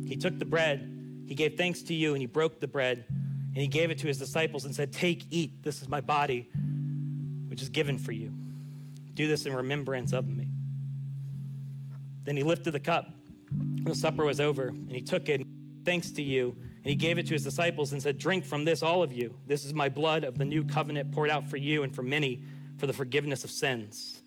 he 0.08 0.16
took 0.16 0.38
the 0.39 0.45
bread, 0.45 1.26
he 1.28 1.36
gave 1.36 1.55
thanks 1.55 1.82
to 1.84 1.93
you, 1.93 2.14
and 2.14 2.22
he 2.22 2.26
broke 2.26 2.60
the 2.60 2.68
bread, 2.68 3.05
and 3.10 3.58
he 3.58 3.68
gave 3.68 3.91
it 3.91 3.97
to 3.99 4.08
his 4.08 4.18
disciples 4.18 4.66
and 4.66 4.74
said, 4.74 4.93
Take, 4.93 5.26
eat, 5.30 5.64
this 5.64 5.82
is 5.82 5.89
my 5.89 6.01
body, 6.01 6.49
which 7.47 7.62
is 7.62 7.70
given 7.70 7.97
for 7.97 8.12
you. 8.12 8.34
Do 9.14 9.28
this 9.28 9.45
in 9.45 9.53
remembrance 9.53 10.14
of 10.14 10.28
me. 10.28 10.47
Then 12.24 12.38
he 12.38 12.43
lifted 12.43 12.72
the 12.72 12.80
cup 12.80 13.10
when 13.51 13.84
the 13.84 13.95
supper 13.95 14.26
was 14.26 14.39
over, 14.39 14.68
and 14.68 14.91
he 14.91 15.01
took 15.01 15.28
it, 15.30 15.41
thanks 15.84 16.12
to 16.12 16.22
you, 16.22 16.55
and 16.60 16.86
he 16.86 16.95
gave 16.95 17.18
it 17.18 17.28
to 17.28 17.34
his 17.34 17.43
disciples 17.43 17.91
and 17.91 18.01
said, 18.01 18.18
Drink 18.18 18.45
from 18.45 18.64
this, 18.64 18.84
all 18.84 19.03
of 19.03 19.12
you. 19.12 19.34
This 19.45 19.66
is 19.66 19.74
my 19.74 19.89
blood 19.89 20.24
of 20.24 20.38
the 20.38 20.45
new 20.45 20.64
covenant 20.64 21.12
poured 21.12 21.30
out 21.30 21.49
for 21.49 21.58
you 21.58 21.84
and 21.84 21.93
for 21.93 22.03
many 22.03 22.41
for 22.78 22.88
the 22.88 22.93
forgiveness 22.93 23.43
of 23.43 23.49
sins. 23.49 24.22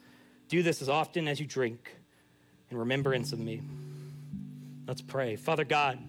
Do 0.49 0.63
this 0.63 0.83
as 0.83 0.89
often 0.89 1.29
as 1.29 1.41
you 1.41 1.47
drink 1.47 1.95
in 2.71 2.77
remembrance 2.77 3.33
of 3.33 3.39
me. 3.39 3.63
Let's 4.91 5.03
pray. 5.03 5.37
Father 5.37 5.63
God, 5.63 6.01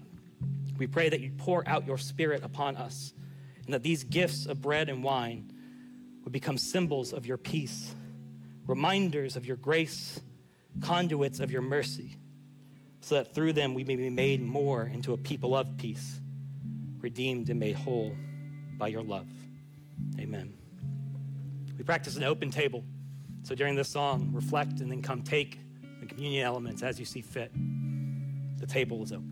We 0.76 0.88
pray 0.88 1.08
that 1.08 1.20
you 1.20 1.30
pour 1.38 1.62
out 1.68 1.86
your 1.86 1.98
spirit 1.98 2.42
upon 2.42 2.76
us 2.76 3.14
and 3.64 3.74
that 3.74 3.84
these 3.84 4.02
gifts 4.02 4.46
of 4.46 4.60
bread 4.60 4.88
and 4.88 5.04
wine 5.04 5.52
would 6.24 6.32
become 6.32 6.58
symbols 6.58 7.12
of 7.12 7.24
your 7.24 7.36
peace, 7.36 7.94
reminders 8.66 9.36
of 9.36 9.46
your 9.46 9.54
grace, 9.54 10.20
conduits 10.80 11.38
of 11.38 11.52
your 11.52 11.62
mercy, 11.62 12.16
so 13.02 13.14
that 13.14 13.32
through 13.32 13.52
them 13.52 13.74
we 13.74 13.84
may 13.84 13.94
be 13.94 14.10
made 14.10 14.42
more 14.42 14.90
into 14.92 15.12
a 15.12 15.16
people 15.16 15.54
of 15.54 15.76
peace, 15.76 16.18
redeemed 16.98 17.50
and 17.50 17.60
made 17.60 17.76
whole 17.76 18.16
by 18.78 18.88
your 18.88 19.04
love. 19.04 19.28
Amen. 20.18 20.54
We 21.78 21.84
practice 21.84 22.16
an 22.16 22.24
open 22.24 22.50
table. 22.50 22.82
So 23.44 23.54
during 23.54 23.76
this 23.76 23.90
song, 23.90 24.30
reflect 24.32 24.80
and 24.80 24.90
then 24.90 25.02
come 25.02 25.22
take 25.22 25.60
the 26.00 26.06
communion 26.06 26.44
elements 26.44 26.82
as 26.82 26.98
you 26.98 27.04
see 27.04 27.20
fit. 27.20 27.52
The 28.62 28.68
table 28.68 29.02
is 29.02 29.10
open. 29.10 29.31